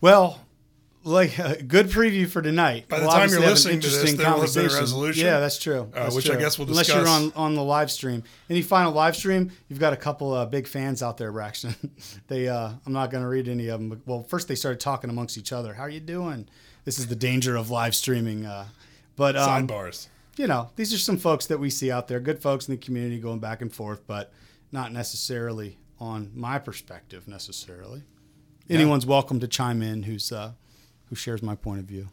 [0.00, 0.40] Well,
[1.08, 2.88] like a good preview for tonight.
[2.88, 4.78] By the We'll time you're listening to this, there will have been a conversation.
[4.78, 5.90] resolution, Yeah, that's true.
[5.94, 8.22] uh, That's which I guess we'll Unless you're on on the live stream.
[8.50, 9.50] Any final live stream?
[9.68, 11.74] You've got a couple uh, big fans out there, Braxton.
[12.28, 13.88] they, uh, I'm not going to read any of them.
[13.88, 15.74] But, well, first they started talking amongst each other.
[15.74, 16.48] How are you doing?
[16.84, 18.46] This is the danger of live streaming.
[18.46, 18.66] Uh,
[19.16, 20.08] but um, Sidebars.
[20.36, 22.78] you know, these are some folks that we see out there, good folks in the
[22.80, 24.32] community going back and forth, but
[24.72, 28.02] not necessarily on my perspective necessarily.
[28.70, 30.52] Anyone's welcome to chime in who's uh,
[31.08, 32.08] who shares my point of view.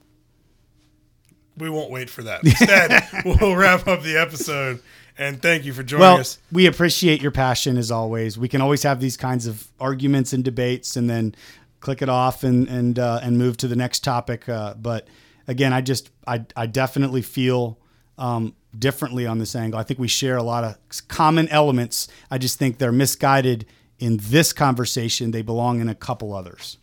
[1.57, 2.43] We won't wait for that.
[2.43, 4.81] Instead, we'll wrap up the episode.
[5.17, 6.37] And thank you for joining Well, us.
[6.51, 8.37] we appreciate your passion as always.
[8.37, 11.33] We can always have these kinds of arguments and debates, and then
[11.79, 14.49] click it off and and uh, and move to the next topic.
[14.49, 15.07] Uh, but
[15.47, 17.79] again, I just I I definitely feel
[18.17, 19.79] um, differently on this angle.
[19.79, 20.77] I think we share a lot of
[21.07, 22.09] common elements.
[22.29, 23.65] I just think they're misguided
[23.99, 25.31] in this conversation.
[25.31, 26.77] They belong in a couple others.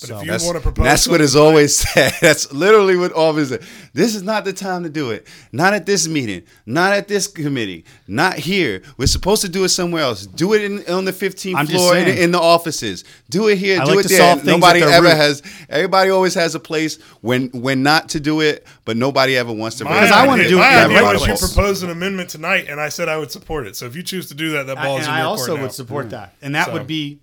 [0.00, 2.12] But So if you That's, want to propose, that's what something always said.
[2.20, 3.62] That's literally what always said.
[3.94, 5.26] This is not the time to do it.
[5.50, 6.44] Not at this meeting.
[6.66, 7.84] Not at this committee.
[8.06, 8.82] Not here.
[8.96, 10.24] We're supposed to do it somewhere else.
[10.26, 13.02] Do it in, on the 15th I'm floor in, in the offices.
[13.28, 13.80] Do it here.
[13.80, 14.18] I do like it to there.
[14.18, 15.16] solve things Nobody at ever root.
[15.16, 15.42] has.
[15.68, 19.78] Everybody always has a place when when not to do it, but nobody ever wants
[19.78, 19.84] to.
[19.84, 21.52] My bring Because it I wanna do it My idea was you place.
[21.54, 23.74] proposed an amendment tonight, and I said I would support it.
[23.74, 25.46] So if you choose to do that, that ball is and in I your also
[25.46, 25.62] court now.
[25.64, 26.10] would support mm.
[26.10, 27.18] that, and that So- would be,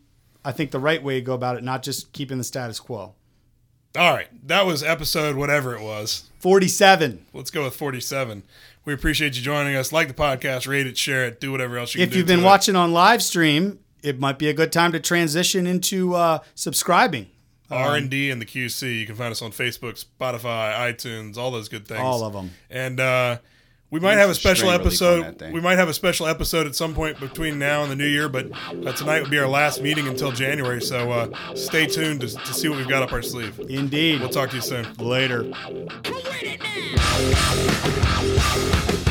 [0.45, 3.15] I think, the right way to go about it, not just keeping the status quo.
[3.97, 6.29] All right, that was episode whatever it was.
[6.39, 7.25] Forty-seven.
[7.33, 8.43] Let's go with forty-seven.
[8.85, 9.91] We appreciate you joining us.
[9.91, 12.41] Like the podcast, rate it, share it, do whatever else you can if you've been
[12.41, 12.43] it.
[12.43, 17.27] watching on live stream, it might be a good time to transition into uh, subscribing.
[17.71, 18.99] R and D and the QC.
[18.99, 22.01] You can find us on Facebook, Spotify, iTunes, all those good things.
[22.01, 22.51] All of them.
[22.69, 23.39] And uh,
[23.91, 25.53] we might have a special strain relief on episode.
[25.53, 28.27] We might have a special episode at some point between now and the new year.
[28.27, 30.81] But uh, tonight would be our last meeting until January.
[30.81, 33.59] So uh, stay tuned to, to see what we've got up our sleeve.
[33.69, 34.21] Indeed.
[34.21, 34.91] We'll talk to you soon.
[34.95, 35.43] Later.
[35.43, 35.57] With
[36.43, 36.61] it
[38.97, 39.04] now.